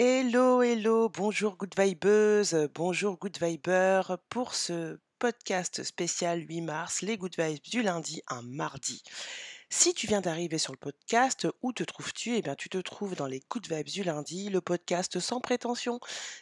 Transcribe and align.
Hello, 0.00 0.62
hello, 0.62 1.08
bonjour 1.08 1.56
Good 1.56 1.74
Vibeuse, 1.76 2.54
bonjour 2.72 3.18
Good 3.18 3.36
Viber 3.42 4.02
pour 4.28 4.54
ce 4.54 5.00
podcast 5.18 5.82
spécial 5.82 6.44
8 6.48 6.60
mars, 6.60 7.02
les 7.02 7.18
Good 7.18 7.34
Vibes 7.36 7.68
du 7.68 7.82
lundi, 7.82 8.22
un 8.28 8.42
mardi. 8.42 9.02
Si 9.70 9.92
tu 9.92 10.06
viens 10.06 10.22
d'arriver 10.22 10.56
sur 10.56 10.72
le 10.72 10.78
podcast, 10.78 11.46
où 11.60 11.74
te 11.74 11.82
trouves-tu? 11.84 12.36
Eh 12.36 12.42
bien, 12.42 12.54
tu 12.54 12.70
te 12.70 12.78
trouves 12.78 13.14
dans 13.14 13.26
les 13.26 13.42
Good 13.50 13.70
Vibes 13.70 13.88
du 13.88 14.02
lundi, 14.02 14.48
le 14.48 14.62
podcast 14.62 15.20
sans 15.20 15.40
prétention, 15.40 16.00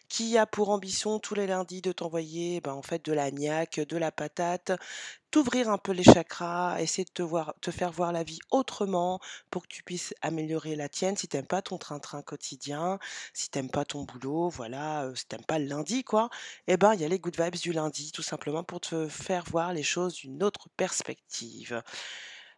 qui 0.09 0.38
a 0.38 0.46
pour 0.46 0.70
ambition 0.70 1.18
tous 1.18 1.34
les 1.34 1.48
lundis 1.48 1.82
de 1.82 1.91
t'envoyer, 1.91 2.60
ben, 2.60 2.73
en 2.73 2.82
fait, 2.82 3.04
de 3.04 3.12
la 3.12 3.32
niaque, 3.32 3.80
de 3.80 3.96
la 3.96 4.12
patate, 4.12 4.73
t'ouvrir 5.32 5.68
un 5.70 5.77
peu 5.77 5.91
les 5.91 6.04
chakras, 6.04 6.80
essayer 6.80 7.04
de 7.04 7.10
te 7.10 7.23
voir, 7.23 7.54
te 7.60 7.73
faire 7.73 7.91
voir 7.91 8.12
la 8.12 8.23
vie 8.23 8.38
autrement, 8.52 9.18
pour 9.50 9.62
que 9.62 9.68
tu 9.68 9.82
puisses 9.82 10.14
améliorer 10.22 10.77
la 10.77 10.88
tienne. 10.88 11.16
Si 11.16 11.27
t'aimes 11.27 11.46
pas 11.46 11.62
ton 11.62 11.79
train-train 11.79 12.22
quotidien, 12.22 13.00
si 13.34 13.50
t'aimes 13.50 13.70
pas 13.70 13.84
ton 13.84 14.04
boulot, 14.04 14.50
voilà, 14.50 15.02
euh, 15.02 15.15
si 15.16 15.27
t'aimes 15.27 15.45
pas 15.45 15.59
le 15.59 15.66
lundi, 15.66 16.04
quoi, 16.04 16.30
eh 16.68 16.77
ben, 16.77 16.95
il 16.95 17.01
y 17.01 17.04
a 17.04 17.09
les 17.09 17.18
Good 17.18 17.40
Vibes 17.40 17.56
du 17.56 17.73
lundi, 17.73 18.12
tout 18.12 18.23
simplement 18.23 18.62
pour 18.62 18.80
te 18.80 19.09
faire 19.09 19.45
voir 19.51 19.73
les 19.73 19.82
choses 19.82 20.15
d'une 20.15 20.45
autre 20.45 20.68
perspective. 20.77 21.82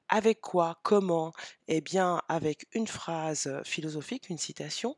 Avec 0.09 0.41
quoi? 0.41 0.79
Comment? 0.83 1.33
Eh 1.67 1.80
bien, 1.80 2.23
avec 2.29 2.66
une 2.73 2.87
phrase, 2.87 3.61
philosophique, 3.65 4.29
une 4.30 4.39
citation. 4.39 4.97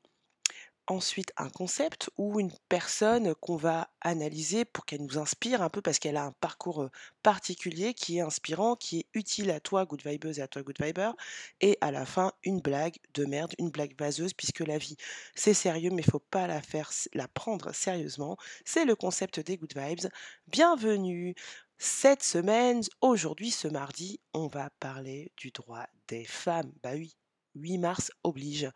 Ensuite, 0.86 1.32
un 1.36 1.50
concept 1.50 2.10
ou 2.18 2.40
une 2.40 2.52
personne 2.68 3.34
qu'on 3.36 3.56
va 3.56 3.90
analyser 4.00 4.64
pour 4.64 4.84
qu'elle 4.86 5.02
nous 5.04 5.18
inspire 5.18 5.62
un 5.62 5.68
peu 5.68 5.80
parce 5.82 6.00
qu'elle 6.00 6.16
a 6.16 6.24
un 6.24 6.32
parcours, 6.32 6.88
particulier 7.22 7.94
qui 7.94 8.18
est 8.18 8.22
inspirant, 8.22 8.74
qui 8.76 9.00
est 9.00 9.06
utile 9.14 9.52
à 9.52 9.60
toi 9.60 9.84
good 9.86 10.02
vibeuse 10.04 10.40
et 10.40 10.42
à 10.42 10.48
toi 10.48 10.62
good 10.62 10.82
viber. 10.82 11.12
Et 11.60 11.78
à 11.80 11.92
la 11.92 12.06
fin, 12.06 12.32
une 12.42 12.60
blague 12.60 12.96
de 13.14 13.24
merde, 13.24 13.54
une 13.58 13.70
blague 13.70 13.96
vaseuse 13.98 14.32
puisque 14.34 14.60
la 14.60 14.78
vie, 14.78 14.96
c'est 15.36 15.54
sérieux 15.54 15.90
mais 15.92 16.02
il 16.02 16.10
faut 16.10 16.18
pas 16.18 16.48
la 16.48 16.60
faire 16.62 16.90
la 17.14 17.28
prendre 17.28 17.72
sérieusement. 17.72 18.36
C'est 18.64 18.84
le 18.84 18.96
concept 18.96 19.38
des 19.40 19.58
good 19.58 19.72
vibes. 19.76 20.10
Bienvenue! 20.48 21.34
Cette 21.82 22.22
semaine, 22.22 22.82
aujourd'hui, 23.00 23.50
ce 23.50 23.66
mardi, 23.66 24.20
on 24.34 24.48
va 24.48 24.68
parler 24.80 25.32
du 25.38 25.50
droit 25.50 25.86
des 26.08 26.26
femmes. 26.26 26.70
Bah 26.82 26.90
oui, 26.92 27.16
8 27.54 27.78
mars 27.78 28.12
oblige. 28.22 28.70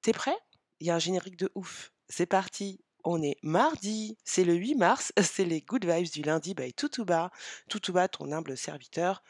T'es 0.00 0.14
prêt? 0.14 0.38
Il 0.80 0.86
y 0.86 0.90
a 0.90 0.94
un 0.94 0.98
générique 0.98 1.36
de 1.36 1.52
ouf. 1.54 1.92
C'est 2.08 2.24
parti. 2.24 2.80
On 3.04 3.20
est 3.20 3.36
mardi, 3.42 4.16
c'est 4.24 4.44
le 4.44 4.54
8 4.54 4.76
mars, 4.76 5.12
c'est 5.22 5.44
les 5.44 5.60
good 5.60 5.84
vibes 5.84 6.10
du 6.10 6.22
lundi 6.22 6.54
by 6.54 6.72
Toutouba. 6.72 7.30
Toutouba, 7.68 8.08
ton 8.08 8.32
humble 8.32 8.56
serviteur. 8.56 9.22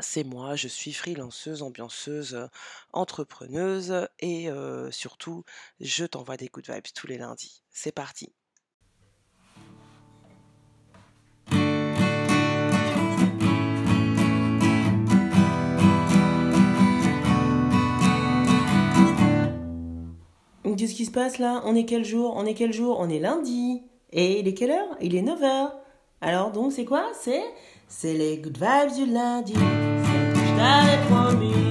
C'est 0.00 0.24
moi, 0.24 0.56
je 0.56 0.68
suis 0.68 0.94
freelanceuse, 0.94 1.60
ambianceuse, 1.62 2.48
entrepreneuse 2.94 4.08
et 4.20 4.48
euh, 4.50 4.90
surtout, 4.90 5.44
je 5.80 6.06
t'envoie 6.06 6.38
des 6.38 6.48
good 6.48 6.66
vibes 6.66 6.86
tous 6.94 7.08
les 7.08 7.18
lundis. 7.18 7.62
C'est 7.70 7.92
parti. 7.92 8.32
Qu'est-ce 20.78 20.94
qui 20.94 21.06
se 21.06 21.10
passe 21.10 21.38
là 21.38 21.60
On 21.64 21.74
est 21.74 21.84
quel 21.84 22.04
jour? 22.04 22.34
On 22.36 22.46
est 22.46 22.54
quel 22.54 22.72
jour? 22.72 22.98
On 23.00 23.08
est 23.08 23.18
lundi. 23.18 23.82
Et 24.12 24.38
il 24.38 24.46
est 24.46 24.54
quelle 24.54 24.70
heure? 24.70 24.96
Il 25.00 25.16
est 25.16 25.22
9h. 25.22 25.72
Alors 26.20 26.52
donc 26.52 26.72
c'est 26.72 26.84
quoi? 26.84 27.04
C'est 27.20 27.42
c'est 27.88 28.14
les 28.14 28.38
good 28.38 28.56
vibes 28.56 28.94
du 28.94 29.12
lundi. 29.12 29.54
T'avais 29.54 30.98
promis. 31.10 31.67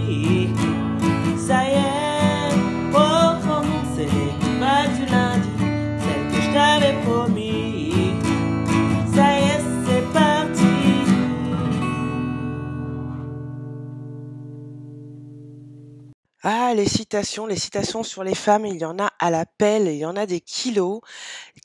Les 16.73 16.87
citations, 16.87 17.45
les 17.45 17.55
citations 17.55 18.03
sur 18.03 18.23
les 18.23 18.35
femmes, 18.35 18.65
il 18.65 18.77
y 18.77 18.85
en 18.85 18.99
a 18.99 19.07
à 19.19 19.29
la 19.29 19.45
pelle, 19.45 19.87
il 19.87 19.97
y 19.97 20.05
en 20.05 20.15
a 20.15 20.25
des 20.25 20.41
kilos. 20.41 21.01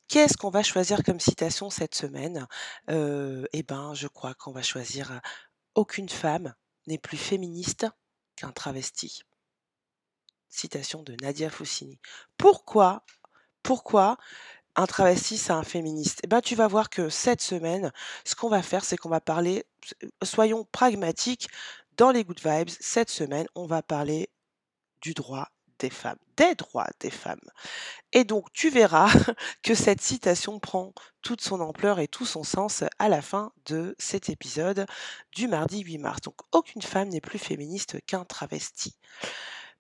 Qu'est-ce 0.09 0.37
qu'on 0.37 0.51
va 0.51 0.63
choisir 0.63 1.03
comme 1.03 1.19
citation 1.21 1.71
cette 1.71 1.95
semaine? 1.95 2.47
Euh, 2.91 3.45
Eh 3.53 3.63
ben, 3.63 3.95
je 3.95 4.07
crois 4.07 4.35
qu'on 4.35 4.53
va 4.53 4.63
choisir 4.63 5.13
euh, 5.13 5.19
Aucune 5.75 6.09
femme 6.09 6.55
n'est 6.87 6.99
plus 6.99 7.17
féministe 7.17 7.87
qu'un 8.37 8.53
travesti. 8.53 9.23
Citation 10.49 11.03
de 11.03 11.17
Nadia 11.21 11.51
Foussini. 11.51 11.99
Pourquoi 12.37 13.05
Pourquoi 13.63 14.19
un 14.77 14.87
travesti, 14.87 15.37
c'est 15.37 15.53
un 15.53 15.65
féministe? 15.65 16.21
Eh 16.25 16.27
ben, 16.29 16.41
tu 16.41 16.55
vas 16.55 16.69
voir 16.69 16.91
que 16.91 17.09
cette 17.09 17.43
semaine, 17.43 17.93
ce 18.25 18.35
qu'on 18.35 18.49
va 18.49 18.63
faire, 18.63 18.85
c'est 18.85 18.97
qu'on 18.97 19.09
va 19.09 19.21
parler, 19.21 19.65
soyons 20.23 20.65
pragmatiques, 20.73 21.49
dans 21.97 22.11
les 22.11 22.25
Good 22.25 22.41
Vibes, 22.45 22.71
cette 22.81 23.11
semaine, 23.11 23.47
on 23.55 23.67
va 23.67 23.83
parler 23.83 24.31
du 25.03 25.15
droit 25.15 25.49
des 25.79 25.91
femmes, 25.91 26.19
des 26.37 26.55
droits 26.55 26.89
des 27.01 27.11
femmes. 27.11 27.41
Et 28.13 28.25
donc 28.25 28.53
tu 28.53 28.71
verras 28.71 29.11
que 29.63 29.75
cette 29.75 30.01
citation 30.01 30.61
prend 30.61 30.95
toute 31.23 31.41
son 31.41 31.61
ampleur 31.61 31.99
et 31.99 32.09
tout 32.09 32.25
son 32.25 32.45
sens 32.45 32.85
à 32.99 33.09
la 33.09 33.21
fin 33.21 33.53
de 33.67 33.95
cet 33.99 34.31
épisode 34.31 34.87
du 35.33 35.49
mardi 35.49 35.81
8 35.81 35.99
mars. 35.99 36.21
Donc 36.23 36.37
aucune 36.53 36.83
femme 36.83 37.09
n'est 37.09 37.21
plus 37.21 37.39
féministe 37.39 37.99
qu'un 38.07 38.25
travesti. 38.25 38.97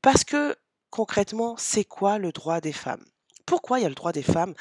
Parce 0.03 0.25
que 0.25 0.56
concrètement, 0.91 1.56
c'est 1.56 1.84
quoi 1.84 2.19
le 2.19 2.33
droit 2.33 2.60
des 2.60 2.72
femmes? 2.72 3.04
Pourquoi 3.47 3.78
il 3.78 3.82
y 3.82 3.86
a 3.86 3.88
le 3.88 3.94
droit 3.94 4.12
des 4.12 4.22
femmes 4.22 4.54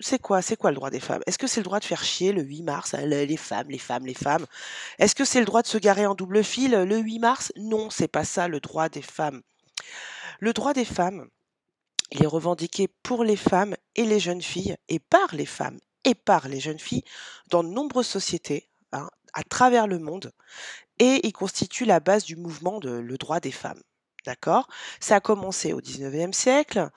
C'est 0.00 0.18
quoi 0.20 0.42
C'est 0.42 0.56
quoi 0.56 0.70
le 0.70 0.76
droit 0.76 0.90
des 0.90 1.00
femmes? 1.00 1.22
Est-ce 1.26 1.38
que 1.38 1.46
c'est 1.46 1.60
le 1.60 1.64
droit 1.64 1.80
de 1.80 1.84
faire 1.84 2.04
chier 2.04 2.32
le 2.32 2.42
8 2.42 2.62
mars 2.62 2.94
hein, 2.94 3.06
Les 3.06 3.36
femmes, 3.36 3.70
les 3.70 3.78
femmes, 3.78 4.06
les 4.06 4.14
femmes? 4.14 4.46
Est-ce 4.98 5.14
que 5.14 5.24
c'est 5.24 5.40
le 5.40 5.46
droit 5.46 5.62
de 5.62 5.66
se 5.66 5.78
garer 5.78 6.06
en 6.06 6.14
double 6.14 6.44
fil 6.44 6.72
le 6.72 6.98
8 6.98 7.18
mars? 7.18 7.52
Non, 7.56 7.90
c'est 7.90 8.08
pas 8.08 8.24
ça 8.24 8.48
le 8.48 8.60
droit 8.60 8.88
des 8.88 9.02
femmes. 9.02 9.42
Le 10.40 10.52
droit 10.52 10.72
des 10.72 10.84
femmes, 10.84 11.28
il 12.12 12.22
est 12.22 12.26
revendiqué 12.26 12.88
pour 13.02 13.24
les 13.24 13.36
femmes 13.36 13.76
et 13.94 14.04
les 14.04 14.20
jeunes 14.20 14.42
filles, 14.42 14.76
et 14.88 14.98
par 14.98 15.34
les 15.34 15.46
femmes 15.46 15.78
et 16.04 16.14
par 16.14 16.48
les 16.48 16.60
jeunes 16.60 16.78
filles, 16.78 17.04
dans 17.50 17.62
de 17.62 17.68
nombreuses 17.68 18.06
sociétés, 18.06 18.68
hein, 18.92 19.08
à 19.34 19.42
travers 19.42 19.86
le 19.86 19.98
monde, 19.98 20.32
et 20.98 21.20
il 21.26 21.32
constitue 21.32 21.84
la 21.84 22.00
base 22.00 22.24
du 22.24 22.36
mouvement 22.36 22.80
de 22.80 22.90
le 22.90 23.18
droit 23.18 23.40
des 23.40 23.52
femmes. 23.52 23.82
D'accord? 24.26 24.68
Ça 25.00 25.16
a 25.16 25.20
commencé 25.20 25.72
au 25.72 25.80
19e 25.80 26.32
siècle, 26.32 26.88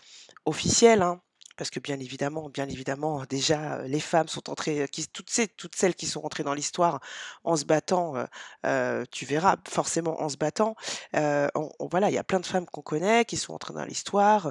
officiel, 0.46 1.02
hein, 1.02 1.22
parce 1.56 1.70
que 1.70 1.80
bien 1.80 2.00
évidemment, 2.00 2.50
bien 2.50 2.68
évidemment, 2.68 3.24
déjà 3.30 3.82
les 3.84 4.00
femmes 4.00 4.28
sont 4.28 4.50
entrées, 4.50 4.88
qui, 4.92 5.08
toutes, 5.08 5.30
celles 5.30 5.96
qui 5.96 6.06
sont 6.08 6.22
entrées 6.26 6.44
dans 6.44 6.54
l'histoire 6.54 7.00
en 7.44 7.56
se 7.56 7.66
battant, 7.66 8.16
tu 9.12 9.26
verras 9.26 9.58
forcément 9.68 10.22
en 10.22 10.30
se 10.30 10.38
battant. 10.38 10.76
voilà, 11.14 12.10
il 12.10 12.14
y 12.14 12.18
a 12.18 12.24
plein 12.24 12.40
de 12.40 12.46
femmes 12.46 12.66
qu'on 12.66 12.82
connaît 12.82 13.26
qui 13.26 13.38
sont 13.38 13.54
entrées 13.54 13.74
dans 13.74 13.86
l'histoire, 13.86 14.50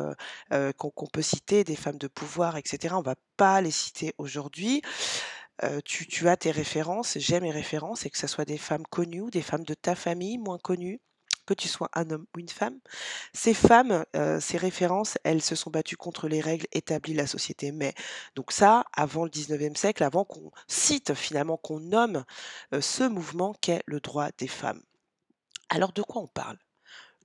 qu'on 0.50 1.06
peut 1.12 1.22
citer, 1.22 1.65
des 1.65 1.77
femmes 1.77 1.99
de 1.99 2.09
pouvoir, 2.09 2.56
etc. 2.56 2.99
On 2.99 3.03
va 3.03 3.16
pas 3.37 3.61
les 3.61 3.71
citer 3.71 4.15
aujourd'hui. 4.19 4.82
tu, 5.84 6.06
tu 6.06 6.28
as 6.28 6.37
tes 6.37 6.50
références, 6.50 7.19
j'aime 7.19 7.43
mes 7.44 7.50
références, 7.50 8.06
et 8.06 8.11
que 8.11 8.19
ce 8.19 8.27
soit 8.27 8.44
des 8.44 8.59
femmes 8.59 8.87
connues 8.91 9.22
ou 9.22 9.31
des 9.31 9.43
femmes 9.43 9.65
de 9.65 9.75
ta 9.75 9.94
famille 9.94 10.38
moins 10.38 10.59
connues? 10.59 11.00
Que 11.47 11.55
tu 11.55 11.69
sois 11.69 11.91
un 11.95 12.11
homme 12.11 12.27
ou 12.35 12.41
une 12.41 12.49
femme. 12.49 12.79
Ces 13.33 13.55
femmes, 13.55 14.05
ces 14.41 14.59
références, 14.59 15.19
elles 15.25 15.43
se 15.43 15.55
sont 15.55 15.71
battues 15.71 15.97
contre 15.97 16.29
les 16.29 16.41
règles 16.41 16.67
établies 16.73 17.13
de 17.15 17.19
la 17.19 17.27
société. 17.27 17.73
Mais 17.73 17.95
donc 18.35 18.53
ça, 18.53 18.85
avant 18.93 19.25
le 19.25 19.31
19e 19.31 19.77
siècle, 19.77 20.05
avant 20.05 20.25
qu'on 20.25 20.51
cite 20.69 21.15
finalement, 21.15 21.57
qu'on 21.57 21.81
nomme 21.81 22.25
ce 22.81 23.05
mouvement 23.05 23.55
qu'est 23.61 23.83
le 23.87 24.01
droit 24.01 24.29
des 24.39 24.49
femmes. 24.49 24.83
Alors 25.69 25.93
de 25.93 26.03
quoi 26.03 26.23
on 26.23 26.29
parle? 26.29 26.59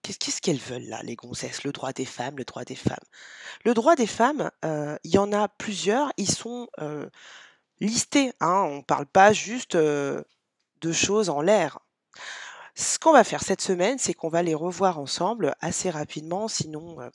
Qu'est-ce 0.02 0.42
qu'elles 0.42 0.58
veulent 0.58 0.88
là, 0.88 1.02
les 1.04 1.16
gonzesses? 1.16 1.64
Le 1.64 1.72
droit 1.72 1.92
des 1.92 2.06
femmes, 2.06 2.38
le 2.38 2.46
droit 2.46 2.64
des 2.64 2.76
femmes. 2.76 2.96
Le 3.66 3.74
droit 3.74 3.96
des 3.96 4.08
femmes, 4.08 4.52
il 4.64 5.12
y 5.12 5.18
en 5.18 5.34
a 5.34 5.50
plusieurs, 5.50 6.14
ils 6.18 6.32
sont 6.32 6.70
listés. 7.80 8.32
Hein, 8.40 8.64
on 8.68 8.78
ne 8.78 8.84
parle 8.84 9.06
pas 9.06 9.34
juste 9.34 9.76
de 9.76 10.24
choses 10.94 11.30
en 11.30 11.42
l'air. 11.42 11.80
Ce 12.78 13.00
qu'on 13.00 13.12
va 13.12 13.24
faire 13.24 13.42
cette 13.42 13.62
semaine, 13.62 13.98
c'est 13.98 14.14
qu'on 14.14 14.30
va 14.30 14.44
les 14.44 14.54
revoir 14.54 15.00
ensemble 15.00 15.56
assez 15.62 15.90
rapidement, 15.90 16.48
sinon, 16.48 17.02
euh, 17.02 17.10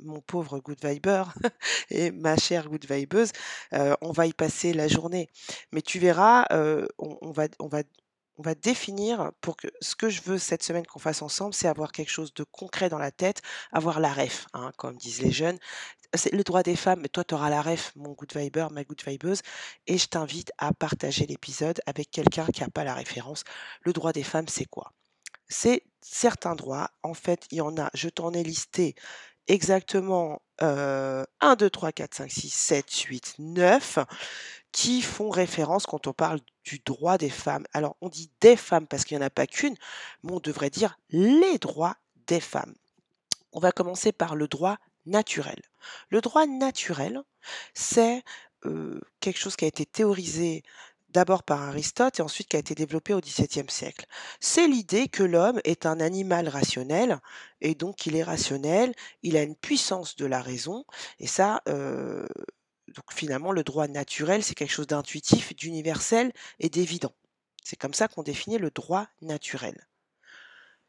mon 0.00 0.22
pauvre 0.22 0.58
good 0.58 0.82
viber 0.82 1.24
et 1.90 2.10
ma 2.12 2.38
chère 2.38 2.70
good 2.70 2.86
vibeuse, 2.90 3.32
euh, 3.74 3.94
on 4.00 4.12
va 4.12 4.24
y 4.24 4.32
passer 4.32 4.72
la 4.72 4.88
journée. 4.88 5.28
Mais 5.70 5.82
tu 5.82 5.98
verras, 5.98 6.46
euh, 6.50 6.86
on, 6.96 7.30
va, 7.30 8.54
définir 8.54 9.32
pour 9.42 9.58
que 9.58 9.68
ce 9.82 9.96
que 9.96 10.08
je 10.08 10.22
veux 10.22 10.38
cette 10.38 10.62
semaine 10.62 10.86
qu'on 10.86 10.98
fasse 10.98 11.20
ensemble, 11.20 11.52
c'est 11.52 11.68
avoir 11.68 11.92
quelque 11.92 12.10
chose 12.10 12.32
de 12.32 12.44
concret 12.44 12.88
dans 12.88 12.98
la 12.98 13.10
tête, 13.10 13.42
avoir 13.72 14.00
la 14.00 14.14
ref, 14.14 14.46
hein, 14.54 14.72
comme 14.78 14.96
disent 14.96 15.20
les 15.20 15.32
jeunes. 15.32 15.58
C'est 16.14 16.32
le 16.32 16.42
droit 16.42 16.62
des 16.62 16.76
femmes, 16.76 17.06
toi, 17.08 17.24
tu 17.24 17.34
auras 17.34 17.50
la 17.50 17.62
ref, 17.62 17.92
mon 17.96 18.12
good 18.12 18.34
viber, 18.34 18.68
ma 18.70 18.84
good 18.84 19.02
vibeuse, 19.06 19.42
et 19.86 19.98
je 19.98 20.06
t'invite 20.06 20.52
à 20.58 20.72
partager 20.72 21.26
l'épisode 21.26 21.80
avec 21.86 22.10
quelqu'un 22.10 22.46
qui 22.46 22.62
n'a 22.62 22.68
pas 22.68 22.84
la 22.84 22.94
référence. 22.94 23.44
Le 23.82 23.92
droit 23.92 24.12
des 24.12 24.22
femmes, 24.22 24.48
c'est 24.48 24.66
quoi? 24.66 24.92
C'est 25.48 25.82
certains 26.00 26.54
droits, 26.54 26.90
en 27.02 27.14
fait, 27.14 27.46
il 27.50 27.58
y 27.58 27.60
en 27.60 27.76
a, 27.78 27.90
je 27.94 28.08
t'en 28.08 28.32
ai 28.32 28.42
listé 28.42 28.94
exactement, 29.48 30.42
heu, 30.62 31.24
1, 31.40 31.56
2, 31.56 31.70
3, 31.70 31.92
4, 31.92 32.14
5, 32.14 32.30
6, 32.30 32.50
7, 32.50 32.90
8, 32.90 33.34
9 33.38 33.98
qui 34.72 35.00
font 35.02 35.30
référence 35.30 35.86
quand 35.86 36.06
on 36.06 36.12
parle 36.12 36.40
du 36.64 36.80
droit 36.80 37.16
des 37.16 37.30
femmes. 37.30 37.64
Alors 37.72 37.96
on 38.00 38.08
dit 38.08 38.30
«des 38.40 38.56
femmes» 38.56 38.86
parce 38.86 39.04
qu'il 39.04 39.16
y 39.16 39.18
en 39.18 39.24
a 39.24 39.30
pas 39.30 39.46
qu'une, 39.46 39.76
mais 40.22 40.32
on 40.32 40.40
devrait 40.40 40.70
dire 40.70 40.98
«les 41.10 41.58
droits 41.58 41.96
des 42.26 42.40
femmes». 42.40 42.74
On 43.52 43.60
va 43.60 43.72
commencer 43.72 44.12
par 44.12 44.36
le 44.36 44.48
droit 44.48 44.76
naturel. 45.06 45.60
Le 46.10 46.20
droit 46.20 46.46
naturel, 46.46 47.22
c'est, 47.74 48.22
quelque 49.20 49.38
chose 49.38 49.54
qui 49.54 49.64
a 49.64 49.68
été 49.68 49.86
théorisé 49.86 50.64
d'abord 51.10 51.44
par 51.44 51.62
Aristote 51.62 52.18
et 52.18 52.22
ensuite 52.22 52.48
qui 52.48 52.56
a 52.56 52.58
été 52.58 52.74
développé 52.74 53.14
au 53.14 53.20
XVIIe 53.20 53.70
siècle. 53.70 54.06
C'est 54.40 54.66
l'idée 54.66 55.08
que 55.08 55.22
l'homme 55.22 55.60
est 55.64 55.86
un 55.86 56.00
animal 56.00 56.48
rationnel 56.48 57.20
et 57.60 57.74
donc 57.74 58.06
il 58.06 58.16
est 58.16 58.22
rationnel, 58.22 58.92
il 59.22 59.36
a 59.36 59.42
une 59.42 59.56
puissance 59.56 60.16
de 60.16 60.26
la 60.26 60.42
raison 60.42 60.84
et 61.20 61.26
ça, 61.26 61.62
donc 61.66 63.12
finalement 63.12 63.52
le 63.52 63.62
droit 63.62 63.88
naturel, 63.88 64.42
c'est 64.42 64.54
quelque 64.54 64.72
chose 64.72 64.88
d'intuitif, 64.88 65.54
d'universel 65.54 66.32
et 66.58 66.68
d'évident. 66.68 67.14
C'est 67.62 67.76
comme 67.76 67.94
ça 67.94 68.08
qu'on 68.08 68.22
définit 68.22 68.58
le 68.58 68.70
droit 68.70 69.08
naturel. 69.22 69.86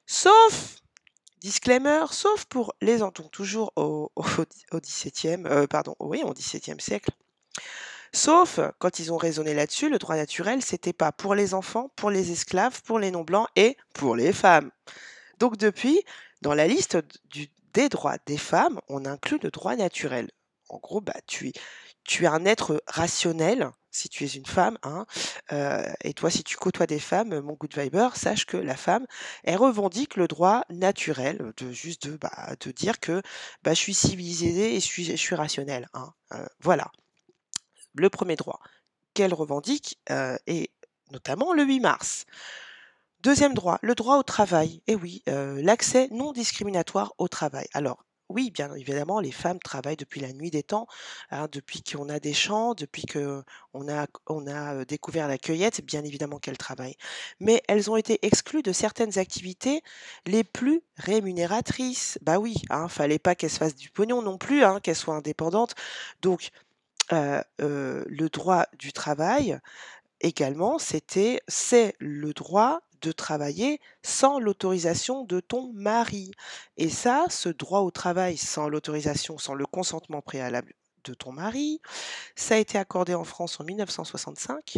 Sauf 0.06 0.78
Disclaimer, 1.42 2.06
sauf 2.12 2.46
pour 2.46 2.74
les 2.82 3.02
donc 3.02 3.30
toujours 3.30 3.72
au 3.76 4.12
au 4.16 4.24
au 4.72 4.80
XVIIe, 4.80 5.46
heu, 5.46 5.68
pardon, 5.68 5.96
au 6.00 6.14
siècle. 6.80 7.12
Sauf 8.12 8.60
quand 8.80 9.00
ils 9.00 9.14
ont 9.14 9.18
raisonné 9.18 9.54
là-dessus, 9.54 9.90
le 9.90 10.00
droit 10.00 10.16
naturel, 10.16 10.64
c'était 10.64 10.94
pas 10.94 11.12
pour 11.12 11.36
les 11.36 11.54
enfants, 11.54 11.92
pour 11.96 12.10
les 12.10 12.32
esclaves, 12.32 12.82
pour 12.82 12.98
les 12.98 13.12
non-blancs 13.12 13.48
et 13.56 13.78
pour 13.94 14.16
les 14.16 14.34
femmes. 14.34 14.72
Donc 15.40 15.58
depuis, 15.58 16.02
dans 16.42 16.56
la 16.56 16.68
liste 16.68 16.98
des 17.74 17.90
droits 17.90 18.18
des 18.26 18.38
femmes, 18.38 18.80
on 18.90 19.06
inclut 19.06 19.40
le 19.44 19.52
droit 19.52 19.76
naturel. 19.76 20.32
En 20.70 20.80
gros, 20.80 21.02
bah, 21.02 21.14
tu 21.28 21.52
es 22.20 22.28
un 22.28 22.46
être 22.46 22.82
rationnel 22.88 23.70
si 23.92 24.10
tu 24.10 24.24
es 24.26 24.28
une 24.28 24.46
femme, 24.46 24.78
hein, 24.84 25.06
et 26.04 26.14
toi, 26.14 26.30
si 26.30 26.44
tu 26.44 26.58
côtoies 26.58 26.88
des 26.88 27.00
femmes, 27.00 27.40
mon 27.40 27.54
good 27.54 27.78
viber, 27.78 28.10
sache 28.16 28.46
que 28.46 28.58
la 28.58 28.76
femme, 28.76 29.06
elle 29.44 29.58
revendique 29.58 30.16
le 30.16 30.28
droit 30.28 30.64
naturel 30.70 31.54
de 31.58 31.72
juste 31.72 32.08
de, 32.08 32.18
bah, 32.18 32.56
de 32.60 32.72
dire 32.72 33.00
que, 33.00 33.22
bah, 33.64 33.74
je 33.74 33.80
suis 33.80 33.94
civilisée 33.94 34.76
et 34.76 34.80
je 34.80 35.16
suis 35.16 35.36
rationnelle, 35.36 35.88
hein, 35.94 36.14
voilà. 36.60 36.92
Le 37.94 38.10
premier 38.10 38.36
droit 38.36 38.60
qu'elle 39.14 39.34
revendique, 39.34 40.00
et 40.46 40.70
notamment 41.12 41.54
le 41.54 41.64
8 41.64 41.80
mars. 41.80 42.26
Deuxième 43.22 43.56
droit, 43.56 43.80
le 43.82 43.96
droit 43.96 44.18
au 44.18 44.24
travail. 44.24 44.84
Et 44.86 44.94
oui, 44.94 45.24
l'accès 45.26 46.08
non 46.12 46.34
discriminatoire 46.34 47.14
au 47.18 47.28
travail. 47.28 47.66
Alors 47.74 48.06
oui, 48.30 48.52
bien 48.52 48.74
évidemment, 48.74 49.20
les 49.20 49.32
femmes 49.32 49.60
travaillent 49.60 49.96
depuis 49.98 50.20
la 50.20 50.34
nuit 50.34 50.52
des 50.52 50.64
temps, 50.64 50.88
hein, 51.32 51.48
depuis 51.52 51.82
qu'on 51.82 52.10
a 52.10 52.20
des 52.20 52.34
champs, 52.34 52.74
depuis 52.74 53.06
qu'on 53.06 53.44
a 53.88 54.86
découvert 54.86 55.28
la 55.28 55.38
cueillette, 55.38 55.86
bien 55.86 56.04
évidemment 56.04 56.38
qu'elles 56.40 56.58
travaillent. 56.58 56.98
Mais 57.40 57.64
elles 57.68 57.90
ont 57.90 57.96
été 57.96 58.20
exclues 58.26 58.64
de 58.64 58.74
certaines 58.74 59.18
activités 59.18 59.82
les 60.26 60.44
plus 60.44 60.82
rémunératrices. 60.98 62.20
Bah 62.22 62.38
oui, 62.40 62.56
hein, 62.70 62.90
fallait 62.90 63.20
pas 63.20 63.34
qu'elles 63.36 63.50
se 63.50 63.60
fassent 63.60 63.76
du 63.76 63.90
pognon 63.92 64.22
non 64.22 64.38
plus, 64.38 64.64
hein, 64.64 64.80
qu'elles 64.82 64.96
soient 64.96 65.16
indépendantes. 65.16 65.76
Donc, 66.22 66.50
le 67.12 68.28
droit 68.28 68.66
du 68.78 68.92
travail 68.92 69.60
également, 70.22 70.80
c'était 70.80 71.42
c'est 71.48 71.96
le 72.00 72.34
droit 72.34 72.82
de 73.02 73.12
travailler 73.12 73.80
sans 74.04 74.40
l'autorisation 74.40 75.24
de 75.24 75.40
ton 75.40 75.72
mari. 75.74 76.32
Et 76.78 76.90
ça, 76.90 77.26
ce 77.30 77.50
droit 77.50 77.82
au 77.82 77.92
travail 77.92 78.38
sans 78.38 78.70
l'autorisation, 78.70 79.38
sans 79.38 79.54
le 79.54 79.66
consentement 79.66 80.22
préalable 80.22 80.74
de 81.04 81.14
ton 81.14 81.32
mari, 81.32 81.82
ça 82.36 82.56
a 82.56 82.58
été 82.58 82.78
accordé 82.78 83.14
en 83.14 83.24
France 83.24 83.60
en 83.60 83.64
1965, 83.64 84.78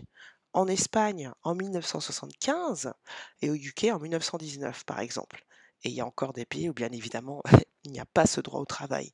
en 0.54 0.68
Espagne 0.68 1.31
en 1.44 1.56
1975 1.56 2.94
et 3.42 3.50
au 3.50 3.56
UK 3.56 3.86
en 3.92 4.00
1919, 4.00 4.86
par 4.86 5.00
exemple. 5.00 5.45
Et 5.83 5.89
il 5.89 5.95
y 5.95 6.01
a 6.01 6.06
encore 6.06 6.33
des 6.33 6.45
pays 6.45 6.69
où, 6.69 6.74
bien 6.74 6.92
évidemment, 6.92 7.42
il 7.83 7.92
n'y 7.92 8.00
a 8.00 8.06
pas 8.06 8.25
ce 8.25 8.42
droit 8.42 8.60
au 8.60 8.65
travail. 8.65 9.13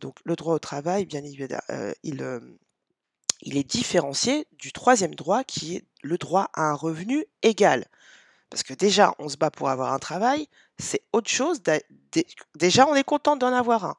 Donc 0.00 0.16
le 0.24 0.36
droit 0.36 0.54
au 0.54 0.58
travail, 0.58 1.06
bien 1.06 1.22
évidemment, 1.24 1.62
il, 2.02 2.20
hem, 2.22 2.58
il 3.42 3.56
est 3.56 3.68
différencié 3.68 4.46
du 4.52 4.72
troisième 4.72 5.14
droit 5.14 5.44
qui 5.44 5.76
est 5.76 5.84
le 6.02 6.18
droit 6.18 6.50
à 6.54 6.62
un 6.62 6.74
revenu 6.74 7.26
égal. 7.42 7.86
Parce 8.52 8.64
que 8.64 8.74
déjà, 8.74 9.14
on 9.18 9.30
se 9.30 9.38
bat 9.38 9.50
pour 9.50 9.70
avoir 9.70 9.94
un 9.94 9.98
travail, 9.98 10.46
c'est 10.78 11.00
autre 11.14 11.30
chose. 11.30 11.62
Déjà, 12.54 12.86
on 12.86 12.94
est 12.94 13.02
content 13.02 13.34
d'en 13.34 13.50
avoir 13.50 13.86
un. 13.86 13.96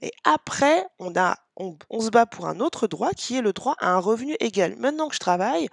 Et 0.00 0.10
après, 0.24 0.86
on 0.98 1.14
a, 1.16 1.36
on, 1.56 1.76
se 2.00 2.08
bat 2.08 2.24
pour 2.24 2.46
un 2.46 2.60
autre 2.60 2.86
droit 2.86 3.10
qui 3.10 3.36
est 3.36 3.42
le 3.42 3.52
droit 3.52 3.74
à 3.78 3.90
un 3.90 3.98
revenu 3.98 4.36
égal. 4.40 4.74
Maintenant 4.76 5.08
que 5.08 5.14
je 5.14 5.20
travaille, 5.20 5.68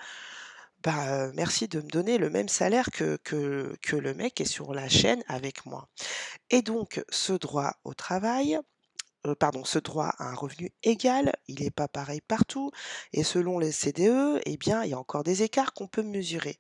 bah, 0.84 1.08
euh, 1.08 1.32
merci 1.36 1.70
de 1.70 1.80
me 1.80 1.88
donner 1.88 2.18
le 2.18 2.30
même 2.30 2.50
salaire 2.50 2.92
que, 2.92 3.18
que, 3.24 3.74
que 3.82 3.96
le 3.96 4.14
mec 4.14 4.36
qui 4.36 4.44
est 4.44 4.46
sur 4.46 4.74
la 4.74 4.90
chaîne 4.90 5.24
avec 5.30 5.66
moi. 5.66 5.88
Et 6.50 6.62
donc, 6.62 7.02
ce 7.08 7.32
droit 7.32 7.76
au 7.86 7.94
travail, 7.94 8.60
euh, 9.26 9.36
pardon, 9.36 9.64
ce 9.64 9.80
droit 9.80 10.14
à 10.18 10.26
un 10.26 10.36
revenu 10.36 10.74
égal, 10.84 11.34
il 11.48 11.64
n'est 11.64 11.72
pas 11.72 11.88
pareil 11.88 12.20
partout. 12.20 12.72
Et 13.14 13.24
selon 13.24 13.58
les 13.58 13.72
CDE, 13.72 14.42
eh 14.46 14.58
bien, 14.58 14.84
il 14.84 14.90
y 14.90 14.94
a 14.94 15.00
encore 15.00 15.24
des 15.24 15.44
écarts 15.44 15.72
qu'on 15.72 15.88
peut 15.88 16.04
mesurer. 16.04 16.60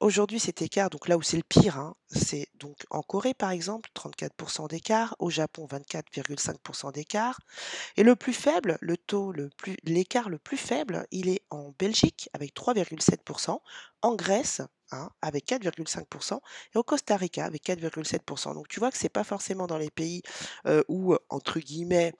Aujourd'hui, 0.00 0.38
cet 0.38 0.62
écart, 0.62 0.90
donc 0.90 1.08
là 1.08 1.16
où 1.16 1.22
c'est 1.22 1.36
le 1.36 1.42
pire, 1.42 1.76
hein, 1.76 1.96
c'est 2.06 2.46
donc 2.54 2.76
en 2.90 3.02
Corée 3.02 3.34
par 3.34 3.50
exemple, 3.50 3.90
34% 3.96 4.68
d'écart, 4.68 5.16
au 5.18 5.28
Japon 5.28 5.66
24,5% 5.68 6.92
d'écart, 6.92 7.40
et 7.96 8.04
le 8.04 8.14
plus 8.14 8.32
faible, 8.32 8.78
le 8.80 8.96
taux 8.96 9.32
le 9.32 9.50
plus, 9.56 9.76
l'écart 9.82 10.28
le 10.28 10.38
plus 10.38 10.56
faible, 10.56 11.04
il 11.10 11.28
est 11.28 11.42
en 11.50 11.72
Belgique 11.80 12.30
avec 12.32 12.54
3,7%, 12.54 13.58
en 14.02 14.14
Grèce 14.14 14.62
hein, 14.92 15.10
avec 15.20 15.48
4,5% 15.48 16.38
et 16.74 16.78
au 16.78 16.84
Costa 16.84 17.16
Rica 17.16 17.44
avec 17.44 17.64
4,7%. 17.64 18.54
Donc 18.54 18.68
tu 18.68 18.78
vois 18.78 18.92
que 18.92 18.98
c'est 18.98 19.08
pas 19.08 19.24
forcément 19.24 19.66
dans 19.66 19.78
les 19.78 19.90
pays 19.90 20.22
euh, 20.66 20.84
où 20.86 21.16
entre 21.28 21.58
guillemets 21.58 22.12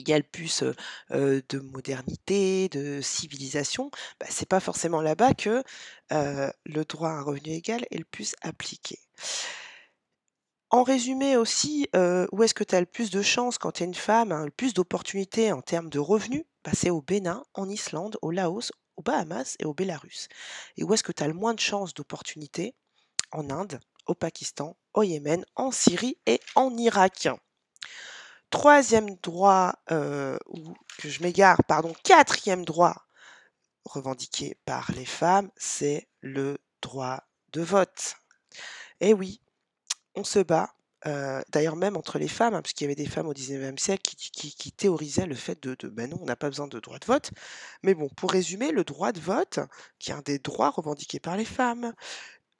il 0.00 0.08
y 0.08 0.12
a 0.12 0.18
le 0.18 0.24
plus 0.24 0.64
de 1.10 1.58
modernité, 1.58 2.68
de 2.68 3.00
civilisation, 3.00 3.90
bah, 4.18 4.26
c'est 4.28 4.48
pas 4.48 4.60
forcément 4.60 5.02
là-bas 5.02 5.34
que 5.34 5.62
le 6.10 6.84
droit 6.84 7.10
à 7.10 7.12
un 7.12 7.22
revenu 7.22 7.50
égal 7.50 7.84
est 7.90 7.98
le 7.98 8.04
plus 8.04 8.34
appliqué. 8.42 8.98
En 10.70 10.84
résumé 10.84 11.36
aussi, 11.36 11.88
où 12.32 12.42
est-ce 12.42 12.54
que 12.54 12.64
tu 12.64 12.74
as 12.74 12.80
le 12.80 12.86
plus 12.86 13.10
de 13.10 13.22
chances 13.22 13.58
quand 13.58 13.72
tu 13.72 13.82
es 13.82 13.86
une 13.86 13.94
femme, 13.94 14.32
hein, 14.32 14.44
le 14.44 14.52
plus 14.52 14.72
d'opportunités 14.72 15.52
en 15.52 15.62
termes 15.62 15.90
de 15.90 15.98
revenus? 15.98 16.44
Bah, 16.64 16.70
C'est 16.74 16.90
au 16.90 17.02
Bénin, 17.02 17.42
en 17.54 17.68
Islande, 17.68 18.16
au 18.22 18.30
Laos, 18.30 18.70
aux 18.96 19.02
Bahamas 19.02 19.56
et 19.58 19.64
au 19.64 19.74
Bélarus. 19.74 20.28
Et 20.76 20.84
où 20.84 20.94
est-ce 20.94 21.02
que 21.02 21.12
tu 21.12 21.22
as 21.22 21.28
le 21.28 21.34
moins 21.34 21.54
de 21.54 21.60
chances 21.60 21.94
d'opportunités? 21.94 22.74
En 23.32 23.50
Inde, 23.50 23.80
au 24.06 24.14
Pakistan, 24.14 24.76
au 24.94 25.02
Yémen, 25.02 25.44
en 25.56 25.70
Syrie 25.70 26.18
et 26.26 26.40
en 26.54 26.76
Irak. 26.76 27.28
Troisième 28.50 29.14
droit, 29.22 29.74
euh, 29.92 30.36
ou 30.48 30.74
que 30.98 31.08
je 31.08 31.22
m'égare, 31.22 31.62
pardon, 31.68 31.92
quatrième 32.02 32.64
droit 32.64 33.06
revendiqué 33.84 34.58
par 34.66 34.92
les 34.92 35.04
femmes, 35.06 35.50
c'est 35.56 36.08
le 36.20 36.58
droit 36.82 37.24
de 37.52 37.62
vote. 37.62 38.16
Et 39.00 39.14
oui, 39.14 39.40
on 40.16 40.24
se 40.24 40.40
bat. 40.40 40.74
euh, 41.06 41.42
D'ailleurs, 41.50 41.76
même 41.76 41.96
entre 41.96 42.18
les 42.18 42.28
femmes, 42.28 42.54
hein, 42.54 42.62
puisqu'il 42.62 42.84
y 42.84 42.86
avait 42.86 42.94
des 42.96 43.06
femmes 43.06 43.28
au 43.28 43.34
19e 43.34 43.78
siècle 43.78 44.02
qui, 44.16 44.30
qui- 44.32 44.54
qui 44.54 44.72
théorisaient 44.72 45.26
le 45.26 45.34
fait 45.36 45.62
de, 45.62 45.76
de 45.78 45.88
ben 45.88 46.10
non, 46.10 46.18
on 46.22 46.26
n'a 46.26 46.36
pas 46.36 46.48
besoin 46.50 46.68
de 46.68 46.80
droit 46.80 46.98
de 46.98 47.06
vote. 47.06 47.30
Mais 47.82 47.94
bon, 47.94 48.08
pour 48.10 48.32
résumer, 48.32 48.72
le 48.72 48.84
droit 48.84 49.12
de 49.12 49.20
vote, 49.20 49.60
qui 49.98 50.10
est 50.12 50.14
un 50.14 50.22
des 50.22 50.38
droits 50.40 50.70
revendiqués 50.70 51.20
par 51.20 51.36
les 51.36 51.44
femmes, 51.46 51.94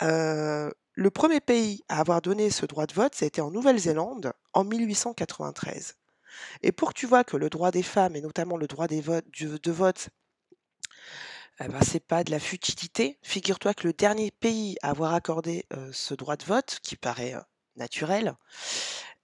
euh, 0.03 0.71
le 1.01 1.11
premier 1.11 1.41
pays 1.41 1.83
à 1.89 1.99
avoir 1.99 2.21
donné 2.21 2.51
ce 2.51 2.67
droit 2.67 2.85
de 2.85 2.93
vote, 2.93 3.15
ça 3.15 3.25
a 3.25 3.29
été 3.29 3.41
en 3.41 3.51
Nouvelle-Zélande 3.51 4.35
en 4.53 4.65
1893. 4.65 5.97
Et 6.63 6.73
pour 6.73 6.91
que 6.91 6.99
tu 6.99 7.07
vois 7.07 7.25
que 7.25 7.39
le 7.39 7.49
droit 7.49 7.71
des 7.71 7.83
femmes, 7.83 8.17
et 8.17 8.21
notamment 8.21 8.59
le 8.59 8.67
droit 8.67 8.87
de 8.87 9.71
vote, 9.71 10.11
eh 11.59 11.69
ben, 11.69 11.81
c'est 11.81 12.07
pas 12.07 12.23
de 12.23 12.31
la 12.31 12.39
futilité. 12.39 13.19
Figure-toi 13.23 13.73
que 13.73 13.87
le 13.87 13.95
dernier 13.95 14.31
pays 14.31 14.77
à 14.83 14.91
avoir 14.91 15.15
accordé 15.15 15.65
euh, 15.73 15.89
ce 15.91 16.13
droit 16.13 16.37
de 16.37 16.45
vote, 16.45 16.81
qui 16.83 16.97
paraît 16.97 17.33
euh, 17.33 17.41
naturel, 17.77 18.35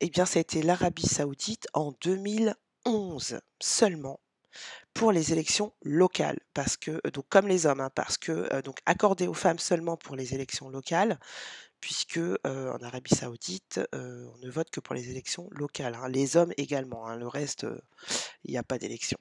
eh 0.00 0.08
bien, 0.08 0.24
ça 0.24 0.38
a 0.38 0.40
été 0.40 0.62
l'Arabie 0.62 1.06
Saoudite 1.06 1.68
en 1.74 1.92
2011 2.00 3.38
seulement 3.60 4.18
pour 4.94 5.12
les 5.12 5.30
élections 5.30 5.74
locales, 5.82 6.38
parce 6.54 6.78
que 6.78 6.92
euh, 7.06 7.22
comme 7.28 7.48
les 7.48 7.66
hommes, 7.66 7.82
hein, 7.82 7.90
parce 7.94 8.16
que 8.16 8.62
donc 8.62 8.78
accordé 8.86 9.26
aux 9.26 9.34
femmes 9.34 9.58
seulement 9.58 9.98
pour 9.98 10.16
les 10.16 10.32
élections 10.32 10.70
locales, 10.70 11.18
puisque 11.80 12.20
en 12.44 12.82
Arabie 12.82 13.14
Saoudite, 13.14 13.80
on 13.92 14.38
ne 14.38 14.50
vote 14.50 14.70
que 14.70 14.80
pour 14.80 14.94
les 14.94 15.10
élections 15.10 15.48
locales. 15.52 15.94
hein. 15.94 16.08
Les 16.08 16.36
hommes 16.36 16.52
également, 16.56 17.06
hein, 17.06 17.16
le 17.16 17.28
reste, 17.28 17.66
il 18.44 18.50
n'y 18.50 18.58
a 18.58 18.62
pas 18.62 18.78
d'élection. 18.78 19.18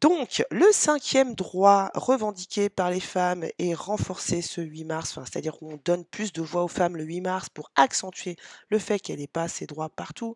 Donc, 0.00 0.44
le 0.50 0.70
cinquième 0.72 1.34
droit 1.34 1.90
revendiqué 1.94 2.68
par 2.68 2.90
les 2.90 3.00
femmes 3.00 3.46
et 3.58 3.74
renforcé 3.74 4.42
ce 4.42 4.60
8 4.60 4.84
mars, 4.84 5.18
c'est-à-dire 5.24 5.56
qu'on 5.56 5.80
donne 5.84 6.04
plus 6.04 6.32
de 6.32 6.42
voix 6.42 6.64
aux 6.64 6.68
femmes 6.68 6.96
le 6.96 7.04
8 7.04 7.22
mars 7.22 7.48
pour 7.48 7.70
accentuer 7.76 8.36
le 8.68 8.78
fait 8.78 8.98
qu'elle 8.98 9.20
n'ait 9.20 9.26
pas 9.26 9.48
ces 9.48 9.66
droits 9.66 9.88
partout, 9.88 10.34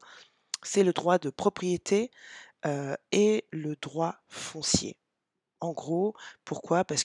c'est 0.62 0.82
le 0.82 0.92
droit 0.94 1.18
de 1.18 1.28
propriété, 1.30 2.10
et 3.12 3.46
le 3.50 3.76
droit 3.76 4.16
foncier. 4.28 4.96
En 5.60 5.72
gros, 5.72 6.14
pourquoi? 6.44 6.84
Parce 6.84 7.04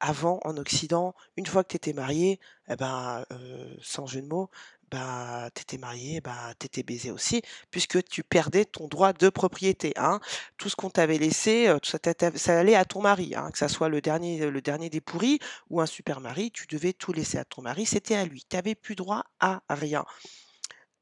qu'avant, 0.00 0.40
en 0.44 0.56
Occident, 0.56 1.14
une 1.36 1.46
fois 1.46 1.62
que 1.64 1.68
tu 1.70 1.76
étais 1.76 1.92
marié 1.92 2.40
et 2.68 2.76
ben, 2.76 3.24
heu, 3.32 3.76
sans 3.82 4.06
jeu 4.06 4.22
de 4.22 4.26
mots, 4.28 4.50
bah, 4.90 5.50
tu 5.54 5.62
étais 5.62 5.78
marié, 5.78 6.20
bah, 6.20 6.52
tu 6.58 6.66
étais 6.66 6.82
baisé 6.82 7.10
aussi, 7.12 7.42
puisque 7.70 8.02
tu 8.04 8.24
perdais 8.24 8.64
ton 8.64 8.88
droit 8.88 9.12
de 9.12 9.28
propriété, 9.28 9.92
hein. 9.96 10.20
Tout 10.56 10.68
ce 10.68 10.76
qu'on 10.76 10.90
t'avait 10.90 11.18
laissé, 11.18 11.72
tout 11.82 11.90
ça 12.36 12.58
allait 12.58 12.74
à 12.74 12.84
ton 12.84 13.00
mari, 13.02 13.34
hein, 13.36 13.50
que 13.52 13.58
ça 13.58 13.68
soit 13.68 13.88
le 13.88 14.00
dernier 14.00 14.50
le 14.50 14.60
dernier 14.60 14.90
des 14.90 15.00
pourris 15.00 15.38
ou 15.70 15.80
un 15.80 15.86
super 15.86 16.20
mari, 16.20 16.50
tu 16.50 16.66
devais 16.66 16.92
tout 16.92 17.12
laisser 17.12 17.38
à 17.38 17.44
ton 17.44 17.62
mari, 17.62 17.86
c'était 17.86 18.16
à 18.16 18.24
lui. 18.24 18.44
Tu 18.48 18.56
avais 18.56 18.74
plus 18.74 18.96
droit 18.96 19.24
à 19.40 19.62
rien. 19.70 20.04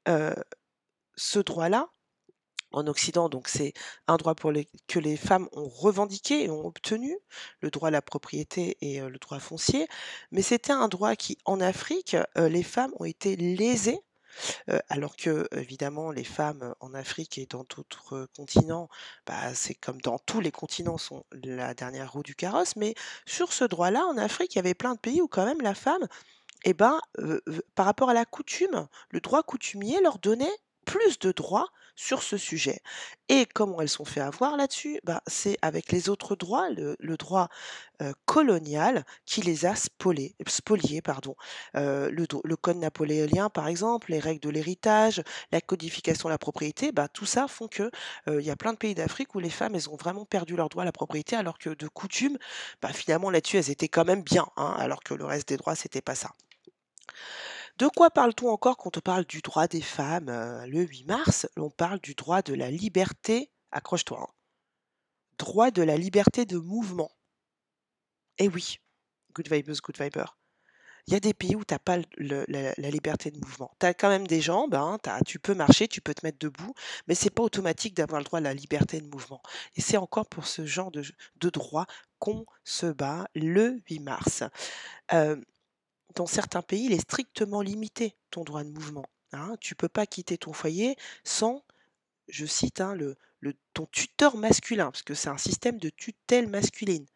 Heu, 0.07 0.35
ce 1.17 1.41
droit-là, 1.41 1.91
en 2.73 2.87
Occident, 2.87 3.29
donc 3.29 3.49
c'est 3.49 3.73
un 4.07 4.17
droit 4.17 4.35
pour 4.35 4.53
que 4.89 4.99
les 4.99 5.17
femmes 5.17 5.49
ont 5.53 5.69
revendiqué 5.69 6.45
et 6.45 6.51
ont 6.51 6.67
obtenu, 6.67 7.17
le 7.61 7.71
droit 7.71 7.89
à 7.89 7.91
la 7.93 8.03
propriété 8.03 8.77
et 8.81 9.01
heu, 9.01 9.09
le 9.09 9.19
droit 9.19 9.39
foncier. 9.41 9.89
Mais 10.33 10.43
c'était 10.43 10.73
un 10.73 10.89
droit 10.89 11.17
qui, 11.17 11.39
en 11.45 11.61
Afrique, 11.61 12.17
heu, 12.37 12.47
les 12.49 12.63
femmes 12.63 12.93
ont 13.01 13.05
été 13.05 13.37
lésées, 13.37 14.01
heu, 14.71 14.81
alors 14.89 15.17
que, 15.17 15.49
évidemment, 15.57 16.11
les 16.13 16.25
femmes, 16.25 16.75
en 16.81 16.95
Afrique 16.95 17.39
et 17.39 17.47
dans 17.47 17.65
d'autres 17.65 18.29
continents, 18.37 18.89
bah, 19.27 19.55
c'est 19.55 19.75
comme 19.75 20.01
dans 20.01 20.19
tous 20.19 20.41
les 20.41 20.51
continents, 20.53 20.99
sont 20.99 21.25
la 21.33 21.75
dernière 21.75 22.13
roue 22.13 22.23
du 22.23 22.35
carrosse. 22.35 22.77
Mais 22.77 22.95
sur 23.27 23.53
ce 23.53 23.65
droit-là, 23.65 24.05
en 24.07 24.17
Afrique, 24.19 24.55
il 24.55 24.59
y 24.59 24.61
avait 24.61 24.75
plein 24.75 24.95
de 24.95 25.01
pays 25.01 25.21
où 25.23 25.29
quand 25.29 25.45
même 25.47 25.61
la 25.63 25.75
femme 25.75 26.07
et 26.65 26.75
ben, 26.75 27.01
par 27.75 27.87
rapport 27.87 28.11
à 28.11 28.15
la 28.15 28.25
coutume, 28.25 28.89
le 29.11 29.21
droit 29.21 29.43
coutumier 29.43 30.01
leur 30.03 30.19
donnait 30.19 30.51
plus 30.85 31.19
de 31.19 31.33
droits 31.33 31.69
sur 31.99 32.23
ce 32.23 32.37
sujet 32.37 32.79
et 33.29 33.45
comment 33.45 33.81
elles 33.81 33.89
sont 33.89 34.05
fait 34.05 34.21
avoir 34.21 34.57
là-dessus? 34.57 35.01
Bah, 35.05 35.21
c'est 35.27 35.59
avec 35.63 35.91
les 35.91 36.09
autres 36.09 36.37
droits, 36.37 36.71
le 36.71 37.17
droit, 37.17 37.49
colonial 38.25 39.05
qui 39.27 39.43
les 39.43 39.67
a 39.67 39.75
spoliés, 39.75 40.37
le 41.75 42.55
code 42.55 42.77
napoléonien, 42.77 43.51
par 43.51 43.67
exemple, 43.67 44.13
les 44.13 44.21
règles 44.21 44.41
de 44.41 44.51
l'héritage, 44.51 45.23
la 45.51 45.61
codification 45.61 46.29
de 46.29 46.35
la 46.35 46.39
propriété, 46.39 46.93
bah, 46.93 47.09
tout 47.09 47.27
ça 47.27 47.49
font 47.49 47.67
que, 47.67 47.91
il 48.29 48.41
y 48.41 48.51
a 48.51 48.57
plein 48.57 48.73
de 48.73 48.79
pays 48.79 48.95
d'Afrique 48.95 49.35
où 49.35 49.41
les 49.41 49.51
femmes, 49.51 49.77
ont 49.91 49.97
vraiment 49.97 50.25
perdu 50.25 50.55
leur 50.57 50.69
droit 50.69 50.83
à 50.83 50.87
la 50.87 50.93
propriété 50.93 51.35
alors 51.37 51.59
que 51.59 51.71
de 51.71 51.89
coutume, 51.89 52.39
bah, 52.81 52.93
finalement 52.93 53.31
là-dessus, 53.31 53.57
elles 53.59 53.71
étaient 53.71 53.89
quand 53.89 54.05
même 54.05 54.23
bien, 54.23 54.47
hein, 54.57 54.75
alors 54.79 55.03
que 55.03 55.15
le 55.15 55.25
reste 55.25 55.49
des 55.49 55.57
droits, 55.57 55.75
c'était 55.75 56.01
pas 56.03 56.15
ça. 56.15 56.31
De 57.79 57.87
quoi 57.87 58.11
parle-t-on 58.11 58.49
encore 58.51 58.77
quand 58.77 58.97
on 58.97 59.01
parle 59.01 59.25
du 59.25 59.41
droit 59.41 59.69
des 59.69 59.81
femmes, 59.81 60.29
heu, 60.29 60.67
le 60.67 60.83
8 60.83 61.05
mars? 61.05 61.49
On 61.57 61.71
parle 61.71 62.01
du 62.01 62.15
droit 62.15 62.43
de 62.43 62.53
la 62.53 62.71
liberté 62.71 63.53
accroche-toi, 63.71 64.21
hein, 64.21 64.33
droit 65.39 65.71
de 65.71 65.83
la 65.83 65.97
liberté 65.97 66.45
de 66.45 66.59
mouvement. 66.59 67.11
Eh 68.39 68.49
oui, 68.49 68.79
good 69.35 69.49
vibes, 69.51 69.71
good 69.83 69.99
viber. 69.99 70.25
Il 71.07 71.15
y 71.15 71.17
a 71.17 71.21
des 71.21 71.35
pays 71.35 71.57
où 71.57 71.65
tu 71.65 71.73
as 71.75 71.79
pas 71.79 71.99
la 72.19 72.91
liberté 72.91 73.31
de 73.31 73.39
mouvement. 73.39 73.71
Tu 73.81 73.87
as 73.87 73.95
quand 73.95 74.09
même 74.11 74.27
des 74.27 74.41
jambes, 74.43 74.77
tu 75.27 75.39
peux 75.39 75.55
marcher, 75.55 75.89
tu 75.89 76.01
peux 76.01 76.15
te 76.15 76.27
mettre 76.27 76.39
debout, 76.39 76.75
mais 77.07 77.15
c'est 77.15 77.31
pas 77.31 77.43
automatique 77.43 77.95
d'avoir 77.95 78.21
le 78.21 78.25
droit 78.25 78.41
à 78.41 78.43
la 78.43 78.55
liberté 78.55 79.01
de 79.01 79.09
mouvement 79.09 79.43
et 79.77 79.81
c'est 79.81 79.97
encore 79.97 80.29
pour 80.29 80.47
ce 80.47 80.67
genre 80.67 80.91
de 80.93 81.51
droit 81.51 81.87
qu'on 82.19 82.45
se 82.65 82.87
bat 82.87 83.27
le 83.35 83.81
8 83.89 84.01
mars. 84.01 84.45
Hem, 85.11 85.45
dans 86.19 86.27
certains 86.27 86.63
pays, 86.63 86.87
il 86.87 86.93
est 86.93 87.01
strictement 87.01 87.63
limité, 87.63 88.17
ton 88.33 88.43
droit 88.43 88.65
de 88.65 88.71
mouvement, 88.71 89.07
hein. 89.33 89.55
Tu 89.61 89.77
peux 89.77 89.89
pas 89.89 90.05
quitter 90.05 90.37
ton 90.37 90.53
foyer 90.53 90.97
sans, 91.23 91.63
je 92.29 92.45
cite, 92.45 92.81
hein, 92.81 92.95
le 92.97 93.17
ton 93.73 93.87
tuteur 93.87 94.37
masculin, 94.37 94.91
parce 94.91 95.05
que 95.05 95.15
c'est 95.15 95.29
un 95.29 95.39
système 95.39 95.79
de 95.79 95.91
tutelle 95.91 96.49
masculine. 96.49 97.07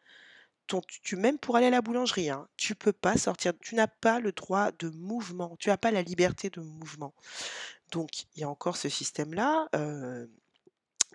Ton 0.67 0.81
même 1.17 1.37
pour 1.37 1.57
aller 1.57 1.67
à 1.67 1.69
la 1.69 1.81
boulangerie, 1.81 2.29
hein, 2.29 2.47
tu 2.55 2.75
peux 2.75 2.93
pas 2.93 3.17
sortir, 3.17 3.51
tu 3.59 3.75
n'as 3.75 3.87
pas 3.87 4.21
le 4.21 4.31
droit 4.31 4.71
de 4.71 4.89
mouvement, 4.89 5.57
tu 5.59 5.69
as 5.69 5.77
pas 5.77 5.91
la 5.91 6.01
liberté 6.01 6.49
de 6.49 6.61
mouvement. 6.61 7.13
Donc 7.91 8.23
il 8.35 8.41
y 8.41 8.43
a 8.45 8.49
encore 8.49 8.77
ce 8.77 8.87
système-là, 8.87 9.67
heu, 9.75 10.31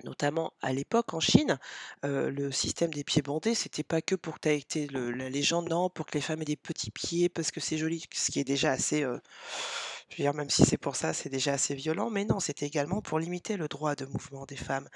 notamment 0.04 0.52
à 0.62 0.72
l'époque 0.72 1.14
en 1.14 1.20
Chine, 1.20 1.58
le 2.02 2.50
système 2.50 2.92
des 2.92 3.04
pieds 3.04 3.22
bandés, 3.22 3.54
c'était 3.54 3.82
pas 3.82 4.02
que 4.02 4.14
pour 4.14 4.40
que 4.40 4.48
été 4.50 4.86
le 4.88 5.10
la 5.10 5.28
légende, 5.28 5.68
non, 5.68 5.90
pour 5.90 6.06
que 6.06 6.14
les 6.14 6.20
femmes 6.20 6.42
aient 6.42 6.44
des 6.44 6.56
petits 6.56 6.90
pieds 6.90 7.28
parce 7.28 7.50
que 7.50 7.60
c'est 7.60 7.78
joli, 7.78 8.04
ce 8.12 8.30
qui 8.30 8.40
est 8.40 8.44
déjà 8.44 8.72
assez, 8.72 9.00
je 9.00 9.06
veux 9.06 10.24
dire, 10.24 10.34
même 10.34 10.50
si 10.50 10.64
c'est 10.64 10.78
pour 10.78 10.96
ça, 10.96 11.12
c'est 11.12 11.28
déjà 11.28 11.52
assez 11.54 11.74
violent, 11.74 12.10
mais 12.10 12.24
non, 12.24 12.40
c'était 12.40 12.66
également 12.66 13.00
pour 13.02 13.18
limiter 13.18 13.56
le 13.56 13.68
droit 13.68 13.94
de 13.94 14.06
mouvement 14.06 14.46
des 14.46 14.56
femmes 14.56 14.88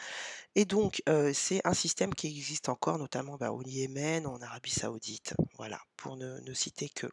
et 0.55 0.65
donc 0.65 1.03
c'est 1.35 1.61
un 1.65 1.75
système 1.75 2.15
qui 2.15 2.29
existe 2.29 2.69
encore 2.69 2.99
notamment, 2.99 3.37
bah, 3.37 3.53
au 3.53 3.63
Yémen, 3.63 4.27
en 4.27 4.41
Arabie 4.41 4.71
Saoudite, 4.71 5.35
voilà, 5.57 5.81
pour 5.97 6.17
ne 6.17 6.55
citer 6.55 6.89
qu'eux. 6.89 7.13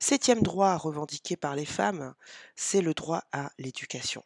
7e 0.00 0.42
droit 0.42 0.76
revendiqué 0.76 1.36
par 1.36 1.54
les 1.54 1.64
femmes, 1.64 2.14
c'est 2.54 2.82
le 2.82 2.94
droit 2.94 3.22
à 3.32 3.50
l'éducation. 3.58 4.22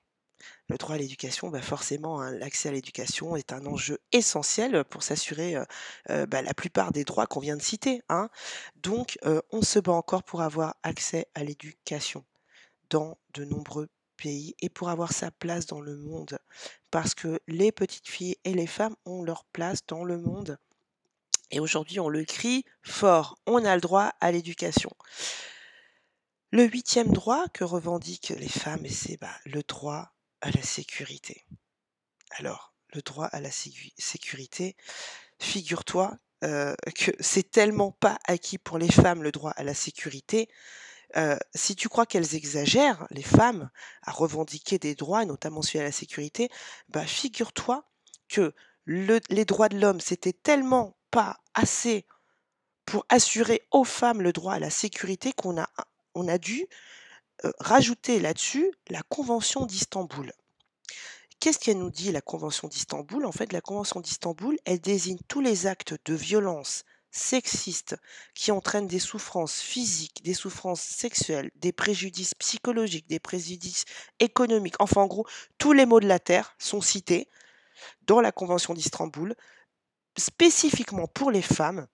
Le 0.69 0.77
droit 0.79 0.95
à 0.95 0.99
l'éducation, 0.99 1.49
bah, 1.49 1.63
forcément, 1.63 2.21
hein, 2.21 2.33
l'accès 2.33 2.69
à 2.69 2.73
l'éducation 2.73 3.37
est 3.37 3.53
un 3.53 3.67
enjeu 3.67 3.99
essentiel 4.13 4.85
pour 4.85 5.03
s'assurer, 5.03 5.57
heu 5.57 5.65
heu, 6.11 6.27
bah, 6.27 6.43
la 6.43 6.55
plupart 6.55 6.93
des 6.93 7.05
droits 7.05 7.27
qu'on 7.27 7.41
vient 7.41 7.57
de 7.57 7.63
citer, 7.63 8.03
hein. 8.09 8.29
Donc 8.77 9.19
heu, 9.27 9.43
on 9.51 9.63
se 9.63 9.79
bat 9.79 9.93
encore 9.93 10.23
pour 10.25 10.43
avoir 10.43 10.77
accès 10.83 11.27
à 11.35 11.45
l'éducation 11.45 12.25
dans 12.91 13.19
de 13.35 13.45
nombreux 13.45 13.89
pays 14.19 14.55
et 14.63 14.69
pour 14.71 14.91
avoir 14.91 15.13
sa 15.13 15.31
place 15.33 15.67
dans 15.67 15.81
le 15.83 15.97
monde. 15.97 16.39
Parce 16.91 17.15
que 17.15 17.41
les 17.49 17.73
petites 17.73 18.09
filles 18.09 18.37
et 18.45 18.55
les 18.55 18.67
femmes 18.69 18.97
ont 19.07 19.23
leur 19.25 19.45
place 19.47 19.81
dans 19.89 20.05
le 20.05 20.19
monde 20.19 20.59
et 21.53 21.61
aujourd'hui, 21.61 22.01
on 22.01 22.09
le 22.11 22.25
crie 22.25 22.65
fort, 22.83 23.37
on 23.47 23.65
a 23.65 23.75
le 23.77 23.81
droit 23.83 24.13
à 24.21 24.33
l'éducation. 24.33 24.91
Le 26.53 26.65
8e 26.65 27.13
droit 27.13 27.47
que 27.55 27.63
revendiquent 27.63 28.31
les 28.37 28.49
femmes 28.49 28.85
c'est, 28.89 29.17
bah, 29.21 29.29
le 29.47 29.63
droit 29.63 30.11
à 30.41 30.51
la 30.51 30.63
sécurité. 30.63 31.47
Alors, 32.33 32.75
le 32.95 33.03
droit 33.03 33.27
à 33.27 33.41
la 33.41 33.51
sécu 33.51 33.91
sécurité, 33.99 34.77
figure-toi, 35.41 36.17
heu, 36.45 36.75
que 36.97 37.13
c'est 37.21 37.51
tellement 37.51 37.93
pas 37.93 38.19
acquis 38.27 38.59
pour 38.59 38.79
les 38.79 38.91
femmes, 38.91 39.23
le 39.23 39.33
droit 39.33 39.53
à 39.53 39.65
la 39.65 39.75
sécurité, 39.75 40.49
heu, 41.17 41.39
si 41.55 41.77
tu 41.77 41.89
crois 41.89 42.07
qu'elles 42.07 42.35
exagèrent, 42.37 43.07
les 43.11 43.23
femmes, 43.23 43.71
à 44.03 44.13
revendiquer 44.13 44.79
des 44.79 44.95
droits 44.95 45.25
notamment 45.25 45.63
celui 45.63 45.81
à 45.81 45.85
la 45.85 45.93
sécurité, 45.93 46.51
bah, 46.89 47.07
figure-toi 47.07 47.85
que 48.29 48.55
le 48.85 49.21
les 49.31 49.45
droits 49.45 49.69
de 49.69 49.79
l'homme, 49.79 50.01
c'était 50.01 50.33
tellement 50.33 50.97
pas 51.11 51.39
assez 51.55 52.07
pour 52.87 53.07
assurer 53.09 53.63
aux 53.71 53.85
femmes 53.85 54.23
le 54.23 54.33
droit 54.33 54.55
à 54.55 54.59
la 54.61 54.71
sécurité 54.71 55.33
qu'on 55.33 55.61
a 55.61 55.69
on 56.15 56.29
a 56.29 56.39
dû, 56.39 56.67
rajouter 57.59 58.21
là-dessus 58.21 58.71
la 58.89 59.03
convention 59.03 59.67
d'Istanbul. 59.67 60.33
Qu'est-ce 61.41 61.59
qu'elle 61.59 61.79
nous 61.79 61.91
dit 61.91 62.13
la 62.13 62.21
convention 62.21 62.69
d'Istanbul? 62.69 63.25
En 63.25 63.33
fait, 63.33 63.53
la 63.53 63.63
convention 63.63 64.01
d'Istanbul, 64.01 64.59
elle 64.67 64.81
désigne 64.81 65.19
tous 65.27 65.41
les 65.41 65.67
actes 65.67 65.95
de 66.05 66.15
violence 66.15 66.85
sexistes 67.11 67.97
qui 68.35 68.53
entraînent 68.53 68.87
des 68.87 68.99
souffrances 68.99 69.61
physiques, 69.61 70.23
des 70.23 70.35
souffrances 70.35 70.83
sexuelles, 70.83 71.51
des 71.57 71.73
préjudices 71.73 72.35
psychologiques, 72.35 73.09
des 73.09 73.19
préjudices 73.19 73.85
économiques, 74.21 74.77
enfin 74.79 75.03
en 75.03 75.07
gros, 75.07 75.27
tous 75.59 75.73
les 75.73 75.87
maux 75.87 76.01
de 76.01 76.07
la 76.07 76.19
terre 76.19 76.55
sont 76.59 76.81
cités 76.81 77.29
dans 78.07 78.21
la 78.21 78.33
convention 78.33 78.75
d'Istanbul, 78.75 79.35
spécifiquement 80.17 81.09
pour 81.09 81.31
les 81.31 81.43
femmes 81.43 81.87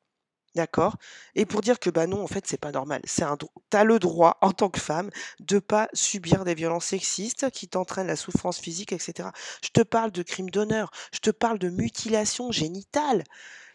D'accord? 0.57 0.97
Et 1.35 1.45
pour 1.45 1.61
dire 1.61 1.79
que, 1.79 1.91
bah, 1.91 2.07
non, 2.07 2.23
en 2.23 2.27
fait, 2.27 2.47
c'est 2.47 2.57
pas 2.57 2.73
normal. 2.73 3.03
C'est 3.05 3.23
un 3.25 3.37
dro 3.37 3.51
tu 3.71 3.77
as 3.77 3.85
le 3.85 3.99
droit, 3.99 4.39
en 4.41 4.53
tant 4.53 4.71
que 4.71 4.81
femme, 4.81 5.11
de 5.39 5.59
pas 5.59 5.91
subir 5.93 6.45
des 6.45 6.55
violences 6.55 6.87
sexistes 6.87 7.51
qui 7.51 7.69
t'entraînent 7.69 8.07
la 8.07 8.17
souffrance 8.17 8.59
physique 8.59 8.93
et 8.93 8.99
cetera. 8.99 9.33
Je 9.63 9.69
te 9.69 9.83
parle 9.83 10.13
de 10.13 10.23
crimes 10.23 10.49
d'honneur, 10.49 10.91
je 11.13 11.19
te 11.19 11.31
parle 11.31 11.59
de 11.59 11.69
mutilation 11.69 12.53
génitale. 12.53 13.23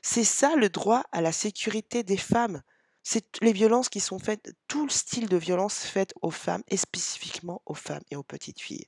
C'est 0.01 0.23
ça 0.23 0.55
le 0.55 0.69
droit 0.69 1.03
à 1.11 1.21
la 1.21 1.31
sécurité 1.31 2.01
des 2.03 2.17
femmes. 2.17 2.63
C'est 3.03 3.25
les 3.41 3.53
violences 3.53 3.89
qui 3.89 3.99
sont 3.99 4.17
faites 4.19 4.51
tout 4.67 4.83
le 4.85 4.91
style 4.91 5.29
de 5.29 5.37
violence 5.37 5.77
faites 5.85 6.15
aux 6.23 6.31
femmes 6.31 6.63
et 6.67 6.77
spécifiquement 6.77 7.61
aux 7.67 7.75
femmes 7.75 8.03
et 8.09 8.15
aux 8.15 8.23
petites 8.23 8.59
filles. 8.59 8.87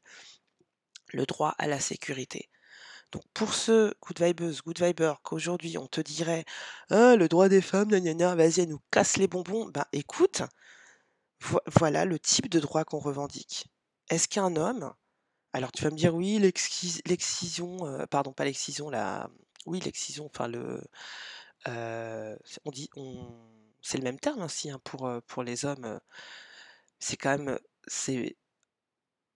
Le 1.14 1.28
droit 1.28 1.54
à 1.60 1.68
la 1.68 1.80
sécurité. 1.80 2.50
Donc 3.14 3.24
pour 3.36 3.54
ceux, 3.54 3.94
good 4.02 4.20
vibeuses, 4.22 4.64
good 4.64 4.82
vibers, 4.82 5.22
qu'aujourd'hui 5.22 5.78
on 5.78 5.86
te 5.88 6.02
dirait: 6.02 6.46
«Ah 6.90 7.16
le 7.16 7.28
droit 7.28 7.48
des 7.48 7.62
femmes, 7.62 7.90
gna 7.90 8.00
gna 8.00 8.14
gna, 8.16 8.36
vas-y 8.36 8.62
elle 8.62 8.70
nous 8.70 8.82
casse 8.92 9.18
les 9.18 9.28
bonbons», 9.28 9.68
ben 9.70 9.86
écoute, 9.94 10.42
voi 11.42 11.62
voilà 11.80 12.06
le 12.06 12.20
type 12.20 12.50
de 12.50 12.60
droit 12.60 12.86
qu'on 12.86 13.00
revendique. 13.00 13.68
Est-ce 14.10 14.28
qu'un 14.30 14.56
homme 14.58 14.94
alors 15.54 15.72
tu 15.74 15.84
vas 15.84 15.92
me 15.92 15.98
dire: 15.98 16.16
«Oui 16.16 16.40
l'excision», 16.40 17.88
heu, 17.88 18.08
pardon 18.08 18.34
pas 18.34 18.46
l'excision, 18.46 18.90
la 18.92 19.30
oui 19.68 19.80
l'excision, 19.82 20.26
enfin 20.28 20.48
le, 20.50 20.82
heu, 21.68 22.40
c 22.46 22.60
on 22.66 22.72
dit 22.72 22.90
on 22.98 23.30
c'est 23.82 23.98
le 24.00 24.04
même 24.06 24.20
terme 24.20 24.44
aussi, 24.44 24.72
hein, 24.72 24.80
pour, 24.86 25.08
heu, 25.08 25.22
pour 25.28 25.44
les 25.44 25.66
hommes, 25.66 26.00
c'est 27.00 27.18
quand 27.18 27.38
même, 27.38 27.60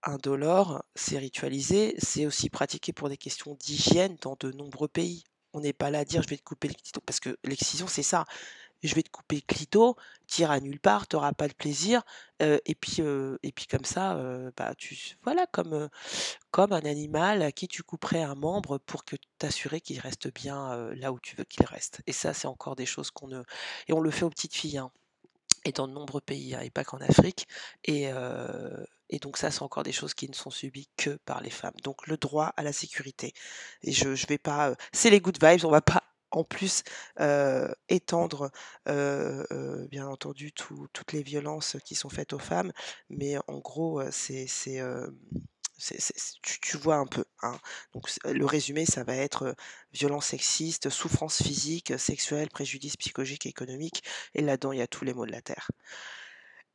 indolore, 0.04 0.84
c'est 0.94 1.18
ritualisé, 1.18 1.94
c'est 1.98 2.26
aussi 2.26 2.50
pratiqué 2.50 2.92
pour 2.92 3.08
des 3.08 3.16
questions 3.16 3.54
d'hygiène 3.60 4.16
dans 4.22 4.36
de 4.40 4.52
nombreux 4.52 4.88
pays. 4.88 5.24
On 5.54 5.60
n'est 5.60 5.72
pas 5.72 5.90
là 5.90 6.00
à 6.00 6.04
dire: 6.04 6.22
«Je 6.22 6.28
vais 6.28 6.36
te 6.36 6.42
couper 6.44 6.68
le 6.68 6.74
clito» 6.74 7.00
parce 7.04 7.20
que 7.20 7.36
l'excision, 7.44 7.86
c'est 7.88 8.02
ça. 8.02 8.24
Je 8.82 8.94
vais 8.94 9.02
te 9.02 9.10
couper 9.10 9.36
le 9.36 9.42
clito, 9.54 9.96
tu 10.28 10.42
iras 10.42 10.60
nulle 10.60 10.80
part, 10.80 11.08
tu 11.08 11.16
auras 11.16 11.32
pas 11.34 11.48
de 11.48 11.54
plaisir, 11.54 12.02
puis, 12.80 13.02
heu 13.02 13.38
et 13.42 13.52
puis 13.52 13.66
comme 13.66 13.84
ça, 13.84 14.16
heu, 14.18 14.52
bah, 14.56 14.72
voilà, 15.24 15.46
comme, 15.48 15.88
un 16.72 16.84
animal 16.84 17.42
à 17.42 17.52
qui 17.52 17.68
tu 17.68 17.82
couperais 17.82 18.22
un 18.22 18.34
membre 18.36 18.78
pour 18.78 19.04
que 19.04 19.16
t'assurer 19.38 19.80
qu'il 19.80 20.00
reste 20.00 20.32
bien, 20.34 20.90
là 20.94 21.12
où 21.12 21.20
tu 21.20 21.36
veux 21.36 21.44
qu'il 21.44 21.66
reste 21.66 22.02
et 22.06 22.12
ça, 22.12 22.34
c'est 22.34 22.48
encore 22.48 22.76
des 22.76 22.86
choses 22.86 23.10
qu'on 23.10 23.28
ne 23.28 23.42
et 23.88 23.92
on 23.92 24.00
le 24.00 24.10
fait 24.10 24.24
aux 24.24 24.30
petites 24.30 24.54
filles, 24.54 24.78
hein 24.78 24.90
et 25.64 25.72
dans 25.72 25.88
de 25.88 25.92
nombreux 25.94 26.20
pays, 26.22 26.54
hein 26.54 26.60
et 26.62 26.70
pas 26.70 26.84
qu'en 26.84 26.98
Afrique 26.98 27.48
et 27.84 28.10
et 29.10 29.18
donc 29.18 29.36
ça, 29.38 29.50
c'est 29.50 29.62
encore 29.62 29.82
des 29.84 29.92
choses 29.92 30.14
qui 30.14 30.28
ne 30.28 30.34
sont 30.34 30.50
subies 30.50 30.88
que 30.96 31.10
par 31.24 31.40
les 31.40 31.50
femmes. 31.50 31.74
Donc 31.82 32.06
le 32.06 32.16
droit 32.16 32.52
à 32.56 32.62
la 32.62 32.72
sécurité 32.72 33.32
et 33.82 33.92
je 33.92 34.14
je 34.14 34.26
vais 34.26 34.38
pas, 34.38 34.70
heu 34.70 34.76
c'est 34.92 35.10
les 35.10 35.20
good 35.20 35.38
vibes, 35.42 35.64
on 35.64 35.70
va 35.70 35.80
pas 35.82 36.02
en 36.30 36.44
plus, 36.44 36.82
heu, 37.20 37.74
étendre, 37.88 38.50
heu, 38.88 39.46
bien 39.90 40.06
entendu 40.08 40.52
tout 40.52 40.86
toutes 40.92 41.12
les 41.12 41.22
violences 41.22 41.76
qui 41.84 41.94
sont 41.94 42.10
faites 42.10 42.32
aux 42.34 42.38
femmes, 42.38 42.72
mais 43.10 43.36
en 43.48 43.58
gros, 43.60 44.02
c'est 44.10 44.46
tu 46.42 46.60
tu 46.60 46.76
vois 46.76 46.96
un 46.96 47.06
peu, 47.06 47.24
hein? 47.42 47.56
Donc 47.94 48.08
le 48.24 48.44
résumé, 48.46 48.84
ça 48.84 49.04
va 49.04 49.14
être, 49.14 49.54
sexistes, 50.20 50.90
souffrances 50.90 51.42
physiques, 51.42 51.98
sexuelles, 51.98 52.48
préjudices 52.50 52.96
psychologiques 52.96 53.46
et 53.46 53.50
économiques 53.50 54.02
et 54.34 54.42
là-dedans, 54.42 54.72
il 54.72 54.78
y 54.78 54.82
a 54.82 54.86
tous 54.88 55.04
les 55.04 55.14
maux 55.14 55.26
de 55.26 55.32
la 55.32 55.40
terre. 55.42 55.68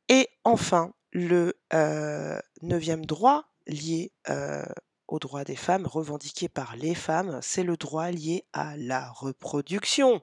Et 0.08 0.28
enfin, 0.44 0.92
le, 1.14 1.54
9e 1.72 3.06
droit 3.06 3.46
lié, 3.66 4.12
heu, 4.28 4.64
aux 5.08 5.18
droits 5.18 5.44
des 5.44 5.56
femmes, 5.56 5.86
revendiqué 5.86 6.48
par 6.48 6.76
les 6.76 6.94
femmes, 6.94 7.38
c'est 7.42 7.62
le 7.62 7.76
droit 7.76 8.10
lié 8.10 8.44
à 8.52 8.76
la 8.76 9.10
reproduction. 9.10 10.20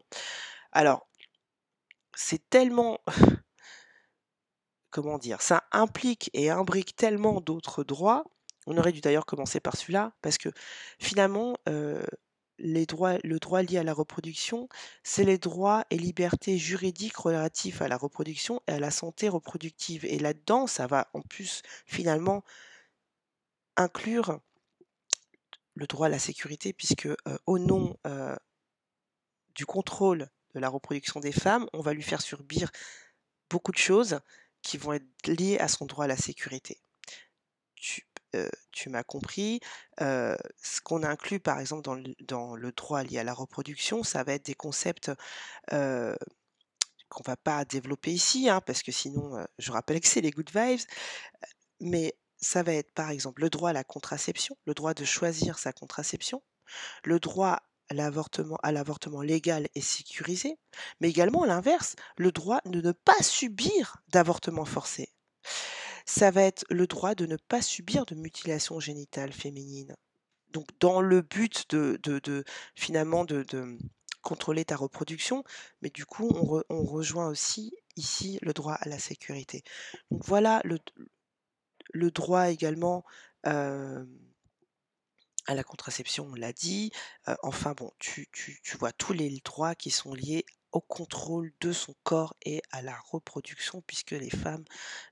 Alors 0.72 1.08
c'est 2.14 2.50
tellement 2.50 3.00
comment 4.92 5.18
dire? 5.18 5.42
Ça 5.42 5.64
implique 5.72 6.30
et 6.34 6.50
imbrique 6.50 6.96
tellement 6.96 7.42
d'autres 7.42 7.84
droits. 7.84 8.26
On 8.68 8.78
aurait 8.78 8.92
dû 8.92 9.02
d'ailleurs 9.02 9.26
commencer 9.26 9.60
par 9.60 9.76
celui-là 9.76 10.14
parce 10.22 10.38
que 10.38 10.50
finalement, 11.00 11.56
les 12.62 12.86
droits 12.86 13.18
le 13.24 13.40
droit 13.40 13.62
lié 13.64 13.78
à 13.78 13.84
la 13.84 13.94
reproduction, 13.94 14.70
c'est 15.04 15.24
les 15.24 15.38
droits 15.38 15.86
et 15.90 15.98
libertés 15.98 16.58
juridiques 16.58 17.18
relatifs 17.18 17.82
à 17.82 17.88
la 17.88 17.98
reproduction 17.98 18.62
et 18.68 18.74
à 18.74 18.80
la 18.80 18.92
santé 18.92 19.30
reproductive 19.30 20.06
et 20.06 20.20
là-dedans, 20.20 20.68
ça 20.68 20.88
va 20.88 21.10
en 21.14 21.22
plus 21.22 21.62
finalement 21.86 22.44
inclure 23.78 24.40
le 25.76 25.88
droit 25.88 26.08
à 26.08 26.10
la 26.10 26.20
sécurité 26.20 26.74
puisque, 26.74 27.08
heu, 27.08 27.18
au 27.46 27.60
nom, 27.60 27.98
heu 28.08 28.36
du 29.56 29.66
contrôle 29.66 30.30
de 30.54 30.60
la 30.60 30.70
reproduction 30.70 31.20
des 31.20 31.32
femmes, 31.32 31.68
on 31.74 31.82
va 31.82 31.94
lui 31.94 32.04
faire 32.04 32.22
subir 32.22 32.72
beaucoup 33.50 33.72
de 33.72 33.78
choses 33.78 34.20
qui 34.62 34.78
vont 34.78 34.94
être 34.94 35.28
liées 35.28 35.58
à 35.60 35.68
son 35.68 35.86
droit 35.86 36.06
à 36.06 36.08
la 36.08 36.18
sécurité. 36.18 36.80
Tu 38.72 38.90
m'as 38.90 39.04
compris, 39.04 39.60
ce 40.00 40.82
qu'on 40.84 41.04
inclut 41.04 41.40
par 41.40 41.60
exemple 41.60 41.90
dans 42.22 42.56
le 42.56 42.72
droit 42.72 43.04
lié 43.04 43.20
à 43.20 43.24
la 43.24 43.34
reproduction, 43.34 44.04
ça 44.04 44.24
va 44.24 44.34
être 44.34 44.46
des 44.46 44.56
concepts, 44.56 45.12
heu, 45.74 46.16
qu'on 47.10 47.24
va 47.26 47.36
pas 47.36 47.66
développer 47.66 48.12
ici, 48.12 48.50
hein, 48.50 48.62
parce 48.62 48.84
que 48.84 48.92
sinon, 48.92 49.46
je 49.58 49.72
rappelle 49.72 50.00
que 50.00 50.08
c'est 50.08 50.22
les 50.22 50.32
good 50.32 50.50
vibes, 50.54 50.80
mais 51.80 52.16
ça 52.38 52.64
va 52.64 52.74
être 52.74 52.92
par 52.94 53.10
exemple 53.10 53.42
le 53.42 53.50
droit 53.50 53.72
à 53.72 53.74
la 53.74 53.84
contraception, 53.84 54.56
le 54.66 54.74
droit 54.74 54.94
de 54.94 55.04
choisir 55.06 55.60
sa 55.60 55.74
contraception, 55.74 56.42
le 57.04 57.20
droit 57.20 57.62
à 57.90 58.72
l'avortement 58.72 59.22
légal 59.22 59.68
et 59.76 59.82
sécurisé, 59.82 60.58
mais 61.02 61.10
également 61.10 61.44
l'inverse, 61.44 61.98
le 62.16 62.32
droit 62.32 62.62
de 62.66 62.80
ne 62.80 62.94
pas 62.94 63.22
subir 63.22 63.98
d'avortement 64.08 64.64
forcé. 64.64 65.10
Ça 66.06 66.32
va 66.32 66.44
être 66.44 66.66
le 66.70 66.88
droit 66.88 67.16
de 67.16 67.26
ne 67.26 67.38
pas 67.38 67.62
subir 67.62 68.06
de 68.06 68.16
mutilation 68.16 68.80
génitale 68.80 69.32
féminine. 69.34 69.96
Donc 70.50 70.68
dans 70.80 71.02
le 71.02 71.22
but 71.22 71.70
de 71.74 72.44
finalement 72.76 73.26
de 73.26 73.46
contrôler 74.22 74.66
ta 74.66 74.76
reproduction, 74.76 75.44
mais 75.82 75.90
du 75.90 76.06
coup 76.06 76.30
on 76.36 76.44
re 76.46 76.64
on 76.70 76.84
rejoint 76.84 77.28
aussi 77.28 77.74
ici 77.96 78.38
le 78.42 78.54
droit 78.54 78.74
à 78.74 78.90
la 78.90 79.00
sécurité. 79.00 79.64
Donc 80.12 80.24
voilà 80.26 80.62
le 81.94 82.12
droit 82.12 82.50
également, 82.50 83.04
hem 83.44 84.08
à 85.48 85.56
la 85.56 85.64
contraception, 85.64 86.28
on 86.32 86.36
l'a 86.36 86.54
dit, 86.54 86.92
heu, 87.28 87.36
enfin 87.44 87.74
bon, 87.74 87.92
tu 88.00 88.30
tu 88.32 88.78
vois 88.78 88.92
tous 88.92 89.14
les 89.14 89.42
droits 89.44 89.76
qui 89.76 89.90
sont 89.90 90.14
liés 90.14 90.46
au 90.74 90.82
contrôle 90.82 91.52
de 91.62 91.72
son 91.74 91.96
corps 92.04 92.36
et 92.46 92.62
à 92.72 92.82
la 92.82 92.98
reproduction 93.12 93.82
puisque 93.88 94.12
les 94.12 94.30
femmes, 94.30 94.64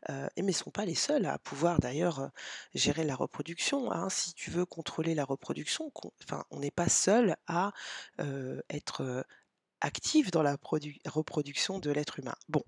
heu 0.10 0.28
et 0.38 0.44
mais 0.44 0.54
sont 0.54 0.72
pas 0.72 0.86
les 0.86 0.96
seules 0.96 1.26
à 1.28 1.40
pouvoir 1.40 1.80
d'ailleurs, 1.80 2.22
heu, 2.22 2.30
gérer 2.76 3.04
la 3.06 3.16
reproduction, 3.16 3.92
hein. 3.92 4.10
Si 4.10 4.34
tu 4.36 4.52
veux 4.52 4.66
contrôler 4.66 5.16
la 5.16 5.26
reproduction, 5.26 5.92
enfin, 6.24 6.46
on 6.52 6.60
n'est 6.62 6.72
pas 6.72 6.90
seul 6.90 7.38
à, 7.48 7.74
heu, 8.22 8.64
être, 8.70 9.26
active 9.82 10.32
dans 10.32 10.44
la 10.44 10.58
produ 10.58 11.00
reproduction 11.08 11.80
de 11.80 11.92
l'être 11.92 12.20
humain. 12.20 12.36
Bon, 12.50 12.64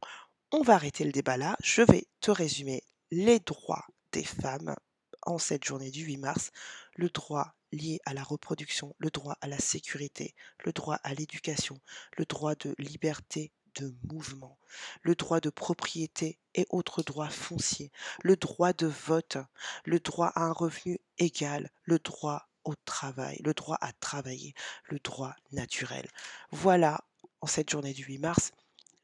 on 0.52 0.62
va 0.64 0.76
arrêter 0.76 1.04
le 1.06 1.12
débat 1.14 1.38
là, 1.38 1.58
je 1.64 1.82
vais 1.84 2.06
te 2.22 2.32
résumer 2.32 2.84
les 3.12 3.40
droits 3.40 3.86
des 4.14 4.24
femmes 4.26 4.76
en 5.24 5.38
cette 5.40 5.66
journée 5.66 5.92
du 5.92 6.04
8 6.06 6.18
mars. 6.18 6.52
Le 6.96 7.10
droit 7.10 7.56
lié 7.72 8.00
à 8.06 8.14
la 8.14 8.24
reproduction, 8.24 8.96
le 8.98 9.10
droit 9.10 9.38
à 9.42 9.48
la 9.48 9.60
sécurité, 9.60 10.36
le 10.66 10.72
droit 10.74 11.00
à 11.04 11.14
l'éducation, 11.14 11.80
le 12.18 12.26
droit 12.26 12.56
de 12.56 12.76
liberté 12.78 13.52
de 13.76 13.94
mouvement, 14.12 14.58
le 15.02 15.16
droit 15.16 15.40
de 15.40 15.50
propriété 15.50 16.40
et 16.56 16.66
autres 16.70 17.04
droits 17.04 17.30
fonciers, 17.30 17.92
le 18.22 18.36
droit 18.36 18.74
de 18.74 18.88
vote, 18.88 19.38
le 19.86 20.00
droit 20.00 20.28
à 20.36 20.42
un 20.42 20.52
revenu 20.52 21.00
égal, 21.18 21.72
le 21.84 22.00
droit 22.00 22.50
au 22.64 22.76
travail, 22.86 23.40
le 23.44 23.54
droit 23.54 23.78
à 23.82 23.92
travailler, 23.94 24.54
le 24.86 25.00
droit 25.00 25.36
naturel. 25.52 26.08
Voilà, 26.52 27.04
en 27.40 27.48
cette 27.48 27.70
journée 27.70 27.94
du 27.94 28.04
8 28.04 28.20
mars, 28.20 28.52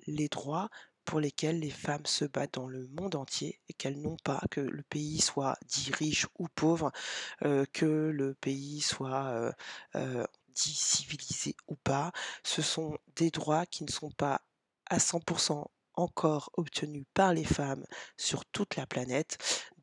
les 0.06 0.27
droits 0.27 0.69
pour 1.08 1.22
lesquels 1.22 1.60
les 1.62 1.72
femmes 1.72 2.06
se 2.08 2.26
battent 2.26 2.56
dans 2.56 2.67
le 2.70 2.88
monde 2.89 3.15
entier 3.15 3.62
et 3.70 3.74
qu'elles 3.74 4.02
n'ont 4.02 4.17
pas, 4.26 4.41
que 4.52 4.62
le 4.62 4.84
pays 4.84 5.22
soit 5.22 5.58
dit 5.67 5.91
riche 5.93 6.28
ou 6.39 6.48
pauvre, 6.56 6.91
heu, 7.46 7.65
que 7.74 7.86
le 7.88 8.36
pays 8.36 8.82
soit, 8.82 9.32
heu 9.34 9.54
heu, 10.02 10.28
dit 10.56 10.76
civilisé 10.76 11.56
ou 11.70 11.76
pas. 11.78 12.12
Ce 12.43 12.62
sont 12.63 12.98
des 13.17 13.32
droits 13.32 13.65
qui 13.67 13.86
ne 13.86 13.91
sont 13.91 14.12
pas 14.12 14.41
à 14.91 15.00
100 15.00 15.22
% 15.22 15.72
encore 15.96 16.52
obtenus 16.58 17.06
par 17.15 17.34
les 17.34 17.46
femmes 17.46 17.86
sur 18.17 18.46
toute 18.48 18.76
la 18.78 18.88
planète, 18.88 19.38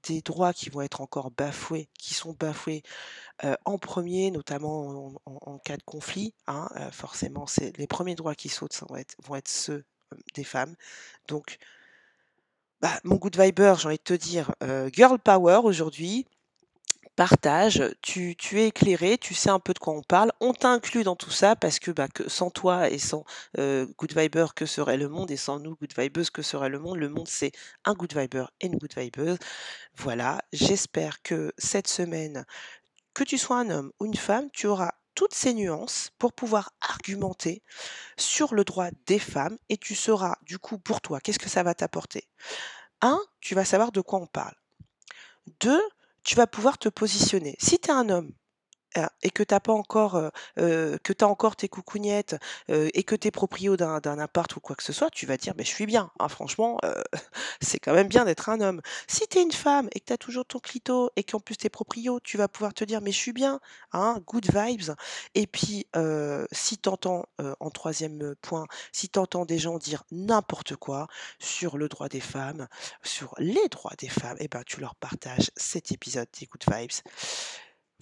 des 0.04 0.22
droits 0.22 0.54
qui 0.54 0.70
vont 0.70 0.82
être 0.82 1.00
encore 1.02 1.30
bafoués, 1.32 1.90
qui 1.98 2.14
sont 2.14 2.34
bafoués, 2.34 2.82
en 3.66 3.78
1er 3.78 4.30
notamment 4.32 5.12
en 5.26 5.58
cas 5.60 5.76
de 5.78 5.84
conflit, 5.84 6.34
hein, 6.48 6.68
forcément 6.92 7.46
c'est 7.48 7.76
les 7.78 7.86
1ers 7.88 8.16
droits 8.16 8.34
qui 8.36 8.48
sautent, 8.50 8.80
vont 8.90 8.96
être 8.96 9.16
vont 9.24 9.36
être 9.36 9.48
ceux, 9.50 9.84
des 10.34 10.44
femmes. 10.44 10.74
Donc 11.28 11.58
bah, 12.80 13.00
mon 13.04 13.16
good 13.16 13.38
viber, 13.38 13.74
j'ai 13.78 13.86
envie 13.86 13.96
de 13.98 14.02
te 14.02 14.14
dire, 14.14 14.52
heu, 14.62 14.88
girl 14.92 15.18
power 15.18 15.60
aujourd'hui. 15.64 16.26
Partage, 17.16 17.82
tu 18.02 18.36
tu 18.36 18.60
es 18.60 18.68
éclairée, 18.68 19.18
tu 19.18 19.34
sais 19.34 19.50
un 19.50 19.60
peu 19.60 19.74
de 19.74 19.78
quoi 19.78 19.94
on 19.94 20.02
parle. 20.02 20.32
On 20.40 20.52
t'inclut 20.54 21.04
dans 21.04 21.16
tout 21.16 21.30
ça 21.30 21.56
parce 21.56 21.78
que, 21.78 21.92
bah, 21.92 22.08
sans 22.28 22.50
toi 22.50 22.90
et 22.90 22.98
sans, 22.98 23.24
heu, 23.58 23.88
good 23.98 24.16
viber, 24.16 24.46
que 24.56 24.66
serait 24.66 24.96
le 24.96 25.08
monde? 25.08 25.30
Et 25.30 25.36
sans 25.36 25.60
nous, 25.60 25.76
good 25.76 25.92
vibeuses, 25.96 26.30
que 26.30 26.42
serait 26.42 26.70
le 26.70 26.80
monde? 26.80 26.98
Le 26.98 27.08
monde, 27.08 27.28
c'est 27.28 27.52
un 27.84 27.94
good 27.94 28.14
viber 28.16 28.46
et 28.60 28.66
une 28.66 28.78
good 28.78 28.94
vibeuse. 28.96 29.38
Voilà, 29.96 30.42
j'espère 30.52 31.22
que 31.22 31.52
cette 31.58 31.88
semaine, 31.88 32.44
que 33.14 33.24
tu 33.24 33.38
sois 33.38 33.58
un 33.58 33.70
homme 33.70 33.92
ou 34.00 34.06
une 34.06 34.16
femme, 34.16 34.50
tu 34.52 34.66
auras 34.68 34.92
toutes 35.14 35.34
ces 35.34 35.54
nuances 35.54 36.10
pour 36.18 36.32
pouvoir 36.32 36.72
argumenter 36.80 37.62
sur 38.16 38.54
le 38.54 38.64
droit 38.64 38.90
des 39.06 39.18
femmes 39.18 39.58
et 39.68 39.76
tu 39.76 39.94
sauras 39.94 40.36
du 40.42 40.58
coup 40.58 40.78
pour 40.78 41.00
toi, 41.00 41.20
qu'est-ce 41.20 41.38
que 41.38 41.48
ça 41.48 41.62
va 41.62 41.74
t'apporter? 41.74 42.28
1, 43.00 43.20
tu 43.40 43.54
vas 43.54 43.64
savoir 43.64 43.92
de 43.92 44.00
quoi 44.00 44.20
on 44.20 44.26
parle. 44.26 44.54
2, 45.60 45.80
tu 46.22 46.34
vas 46.36 46.46
pouvoir 46.46 46.78
te 46.78 46.88
positionner. 46.88 47.56
Si 47.58 47.78
tu 47.78 47.88
es 47.88 47.92
un 47.92 48.08
homme 48.08 48.32
heu 48.98 49.06
et 49.22 49.30
que 49.30 49.42
tu 49.42 49.54
as 49.54 49.60
pas 49.60 49.72
encore, 49.72 50.30
que 50.56 51.12
tu 51.12 51.24
as 51.24 51.28
encore 51.28 51.56
tes 51.56 51.68
coucougnettes, 51.68 52.36
et 52.68 53.02
que 53.04 53.14
tu 53.16 53.28
es 53.28 53.30
proprio 53.30 53.76
d'un 53.76 54.00
d'un 54.00 54.18
appart 54.18 54.54
ou 54.56 54.60
quoi 54.60 54.76
que 54.76 54.82
ce 54.82 54.92
soit, 54.92 55.10
tu 55.10 55.26
vas 55.26 55.36
dire: 55.36 55.54
«Beh, 55.54 55.64
je 55.64 55.70
suis 55.70 55.86
bien, 55.86 56.10
hein, 56.20 56.28
franchement, 56.28 56.78
c'est 57.60 57.78
quand 57.78 57.94
même 57.94 58.08
bien 58.08 58.24
d'être 58.24 58.48
un 58.48 58.60
homme». 58.60 58.80
Si 59.08 59.26
tu 59.28 59.38
es 59.38 59.42
une 59.42 59.52
femme 59.52 59.88
et 59.94 60.00
que 60.00 60.06
tu 60.06 60.12
as 60.12 60.18
toujours 60.18 60.44
ton 60.46 60.58
clito 60.60 61.10
et 61.16 61.24
qu'en 61.24 61.40
plus 61.40 61.56
tu 61.56 61.66
es 61.66 61.70
proprio, 61.70 62.20
tu 62.20 62.36
vas 62.38 62.48
pouvoir 62.48 62.74
te 62.74 62.84
dire: 62.84 63.00
«Mais 63.02 63.12
je 63.12 63.18
suis 63.18 63.32
bien, 63.32 63.60
hein, 63.92 64.20
good 64.26 64.46
vibes» 64.54 64.94
et 65.34 65.46
puis, 65.46 65.86
si 66.52 66.78
tu 66.78 66.88
entends, 66.88 67.26
heu, 67.40 67.54
en 67.60 67.70
3e, 67.70 68.34
point, 68.42 68.66
si 68.92 69.08
tu 69.08 69.18
entends 69.18 69.44
des 69.44 69.58
gens 69.58 69.78
dire 69.78 70.04
n'importe 70.12 70.76
quoi 70.76 71.08
sur 71.38 71.78
le 71.78 71.88
droit 71.88 72.08
des 72.08 72.20
femmes, 72.20 72.68
sur 73.02 73.34
les 73.38 73.68
droits 73.70 73.94
des 73.98 74.08
femmes 74.08 74.36
et 74.40 74.48
ben, 74.48 74.62
tu 74.66 74.80
leur 74.80 74.94
partages 74.96 75.50
cet 75.56 75.92
épisode 75.92 76.28
des 76.40 76.46
Good 76.46 76.64
Vibes. 76.72 76.90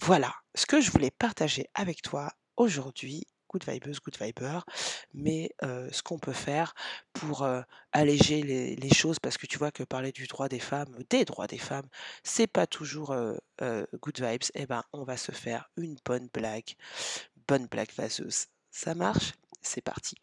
Voilà 0.05 0.35
ce 0.53 0.65
que 0.65 0.81
je 0.81 0.91
voulais 0.91 1.11
partager 1.11 1.69
avec 1.75 2.01
toi 2.01 2.29
aujourd'hui, 2.57 3.23
good 3.47 3.63
vibeuse, 3.65 4.01
good 4.01 4.17
viber, 4.19 4.59
mais 5.13 5.49
ce 5.61 6.03
qu'on 6.03 6.19
peut 6.19 6.33
faire 6.33 6.73
pour, 7.13 7.47
alléger 7.93 8.41
les 8.75 8.93
choses 8.93 9.19
parce 9.19 9.37
que 9.37 9.47
tu 9.47 9.57
vois 9.57 9.71
que 9.71 9.83
parler 9.83 10.11
du 10.11 10.27
droit 10.27 10.49
des 10.49 10.59
femmes, 10.59 10.93
des 11.09 11.23
droits 11.23 11.47
des 11.47 11.57
femmes, 11.57 11.87
c'est 12.21 12.47
pas 12.47 12.67
toujours, 12.67 13.15
good 13.61 14.19
vibes 14.19 14.43
et 14.55 14.65
ben, 14.65 14.83
on 14.91 15.05
va 15.05 15.15
se 15.15 15.31
faire 15.31 15.69
une 15.77 15.95
bonne 16.03 16.27
blague, 16.33 16.75
bonne 17.47 17.67
blague 17.67 17.93
vaseuse. 17.95 18.47
Ça 18.71 18.95
marche? 18.95 19.31
C'est 19.61 19.79
parti. 19.79 20.17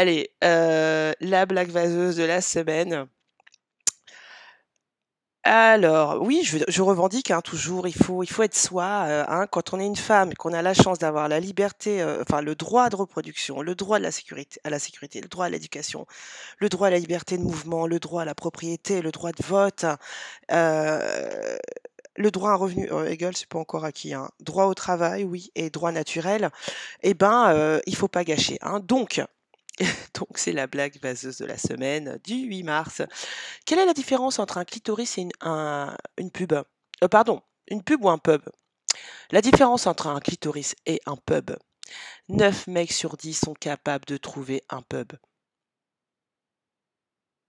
Allez, 0.00 0.30
heu, 0.44 1.12
la 1.20 1.44
blague 1.44 1.70
vaseuse 1.70 2.14
de 2.14 2.22
la 2.22 2.40
semaine. 2.40 3.08
Alors, 5.44 6.20
oui, 6.20 6.42
je 6.44 6.82
revendique, 6.82 7.30
hein, 7.30 7.40
toujours, 7.40 7.86
il 7.88 7.94
faut 7.94 8.22
il 8.22 8.26
faut 8.28 8.42
être 8.42 8.54
soi, 8.56 9.06
heu, 9.08 9.24
hein. 9.28 9.46
Quand 9.46 9.72
on 9.72 9.80
est 9.80 9.86
une 9.86 9.96
femme 9.96 10.34
qu'on 10.34 10.52
a 10.52 10.62
la 10.62 10.74
chance 10.74 10.98
d'avoir 10.98 11.28
la 11.28 11.40
liberté, 11.40 12.02
heu, 12.02 12.18
enfin 12.22 12.42
le 12.42 12.54
droit 12.54 12.90
de 12.90 12.96
reproduction, 12.96 13.62
le 13.62 13.74
droit 13.74 13.96
à 13.96 14.00
la 14.00 14.10
sécurité, 14.10 14.60
le 15.20 15.28
droit 15.28 15.46
à 15.46 15.48
l'éducation, 15.48 16.06
le 16.58 16.68
droit 16.70 16.88
à 16.88 16.90
la 16.90 16.98
liberté 16.98 17.38
de 17.38 17.42
mouvement, 17.44 17.86
le 17.86 18.00
droit 18.00 18.22
à 18.22 18.24
la 18.26 18.34
propriété, 18.34 19.02
le 19.02 19.12
droit 19.12 19.32
de 19.32 19.44
vote, 19.44 19.86
le 20.50 22.30
droit 22.30 22.50
à 22.50 22.54
un 22.54 22.56
revenu, 22.56 22.88
égal, 23.08 23.36
c'est 23.36 23.48
pas 23.48 23.58
encore 23.60 23.84
acquis, 23.84 24.14
hein. 24.14 24.30
Droit 24.40 24.66
au 24.66 24.74
travail, 24.74 25.24
oui 25.24 25.50
et 25.56 25.70
droit 25.70 25.92
naturel 25.92 26.50
et 27.02 27.14
ben, 27.14 27.80
il 27.86 27.96
faut 27.96 28.08
pas 28.08 28.24
gâcher. 28.24 28.58
Donc 28.82 29.22
donc 30.14 30.36
c'est 30.38 30.52
la 30.52 30.66
blague 30.66 30.98
vaseuse 31.02 31.38
de 31.38 31.44
la 31.46 31.56
semaine 31.58 32.18
du 32.24 32.34
8 32.34 32.62
mars. 32.62 33.02
Quelle 33.66 33.78
est 33.80 33.86
la 33.86 33.94
différence 33.94 34.38
entre 34.38 34.58
un 34.58 34.64
clitoris 34.64 35.18
et 35.18 35.22
une 35.22 35.32
un 35.40 35.96
pub? 36.32 36.52
Heu, 36.54 37.08
pardon, 37.08 37.42
une 37.70 37.82
pub 37.82 38.04
ou 38.04 38.10
un 38.10 38.18
pub? 38.18 38.42
La 39.30 39.42
différence 39.42 39.86
entre 39.86 40.08
un 40.08 40.20
clitoris 40.20 40.74
et 40.86 41.00
un 41.06 41.16
pub. 41.16 41.52
9 42.28 42.66
mecs 42.68 42.92
sur 42.92 43.16
10 43.16 43.34
sont 43.34 43.54
capables 43.54 44.06
de 44.06 44.16
trouver 44.18 44.62
un 44.70 44.82
pub. 44.82 45.12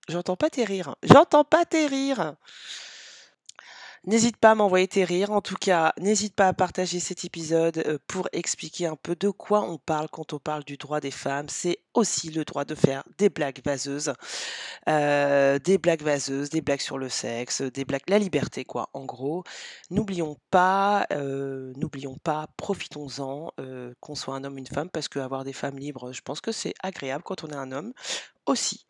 J'entends 0.07 0.35
pas 0.37 0.49
tes 0.49 0.63
rires, 0.63 0.95
j'entends 1.03 1.43
pas 1.43 1.65
tes 1.65 1.85
rires! 1.85 2.35
N'hésite 4.05 4.37
pas 4.37 4.51
à 4.51 4.55
m'envoyer 4.55 4.87
tes 4.87 5.03
rires. 5.03 5.31
En 5.31 5.41
tout 5.41 5.55
cas, 5.59 5.93
n'hésite 5.99 6.33
pas 6.33 6.47
à 6.47 6.53
partager 6.53 6.99
cet 7.01 7.25
épisode, 7.25 7.83
heu, 7.85 7.99
pour 8.07 8.29
expliquer 8.31 8.85
un 8.85 8.95
peu 8.95 9.15
de 9.15 9.29
quoi 9.29 9.61
on 9.61 9.77
parle 9.77 10.07
quand 10.09 10.31
on 10.33 10.39
parle 10.39 10.63
du 10.63 10.77
droit 10.77 11.01
des 11.01 11.11
femmes. 11.11 11.47
C'est 11.49 11.79
aussi 11.93 12.29
le 12.29 12.45
droit 12.45 12.63
de 12.63 12.75
faire 12.75 13.03
des 13.17 13.29
blagues 13.29 13.59
vaseuses, 13.65 14.13
heu, 14.89 15.59
des 15.59 15.77
blagues 15.77 16.01
vaseuses, 16.03 16.49
des 16.49 16.61
blagues 16.61 16.79
sur 16.81 16.97
le 16.97 17.09
sexe, 17.09 17.61
des 17.61 17.83
blagues 17.85 18.03
la 18.07 18.19
liberté 18.19 18.63
quoi, 18.63 18.89
en 18.93 19.05
gros. 19.05 19.43
N'oublions 19.89 20.37
pas, 20.49 21.05
heu, 21.11 21.73
n'oublions 21.75 22.17
pas, 22.23 22.47
profitons-en, 22.57 23.51
qu'on 23.99 24.15
soit 24.15 24.35
un 24.35 24.43
homme 24.45 24.55
ou 24.55 24.59
une 24.59 24.67
femme 24.67 24.89
parce 24.89 25.09
qu'avoir 25.09 25.43
des 25.43 25.53
femmes 25.53 25.77
libres, 25.77 26.13
je 26.13 26.21
pense 26.21 26.39
que 26.41 26.51
c'est 26.53 26.73
agréable 26.83 27.23
quand 27.25 27.43
on 27.43 27.47
est 27.49 27.55
un 27.55 27.71
homme 27.73 27.93
aussi. 28.45 28.85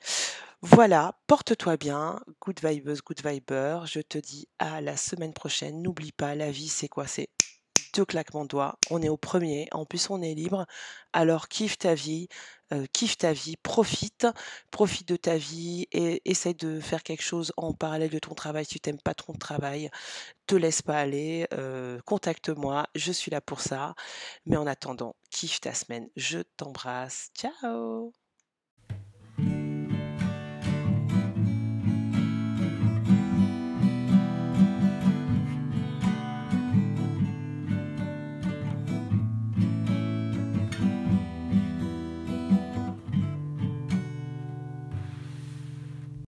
Voilà, 0.62 1.13
porte-toi 1.27 1.77
bien, 1.77 2.19
good 2.41 2.59
vibeuse, 2.63 3.01
good 3.01 3.21
viber. 3.25 3.81
Je 3.85 4.01
te 4.01 4.17
dis 4.17 4.47
à 4.59 4.81
la 4.81 4.97
semaine 4.97 5.33
prochaine. 5.33 5.81
N'oublie 5.81 6.12
pas, 6.12 6.35
la 6.35 6.51
vie, 6.51 6.67
c'est 6.69 6.89
quoi? 6.89 7.07
C'est 7.07 7.29
2 7.93 8.05
claquements 8.05 8.43
de 8.43 8.49
doigts. 8.49 8.77
On 8.91 9.01
est 9.01 9.09
au 9.09 9.17
premier. 9.17 9.67
En 9.71 9.85
plus, 9.85 10.09
on 10.09 10.21
est 10.21 10.33
libre. 10.35 10.65
Alors 11.13 11.47
kiffe 11.47 11.77
ta 11.77 11.95
vie, 11.95 12.27
heu, 12.73 12.85
kiffe 12.93 13.17
ta 13.17 13.33
vie, 13.33 13.57
profite, 13.57 14.27
profite 14.71 15.07
de 15.07 15.15
ta 15.15 15.38
vie 15.38 15.88
et 15.91 16.21
essaie 16.29 16.53
de 16.53 16.79
faire 16.79 17.03
quelque 17.03 17.23
chose 17.23 17.53
en 17.57 17.73
parallèle 17.73 18.09
de 18.12 18.19
ton 18.19 18.35
travail 18.35 18.65
si 18.65 18.79
tu 18.79 18.89
aimes 18.89 19.01
pas 19.01 19.13
ton 19.15 19.33
travail. 19.33 19.89
Te 20.47 20.55
laisse 20.55 20.81
pas 20.83 20.99
aller, 20.99 21.47
heu, 21.53 22.01
contacte-moi, 22.05 22.88
je 22.95 23.12
suis 23.13 23.31
là 23.31 23.41
pour 23.41 23.62
ça. 23.62 23.95
Mais 24.45 24.57
en 24.57 24.67
attendant, 24.67 25.15
kiffe 25.31 25.62
ta 25.62 25.73
semaine. 25.73 26.09
Je 26.17 26.39
t'embrasse. 26.57 27.29
Ciao! 27.35 28.13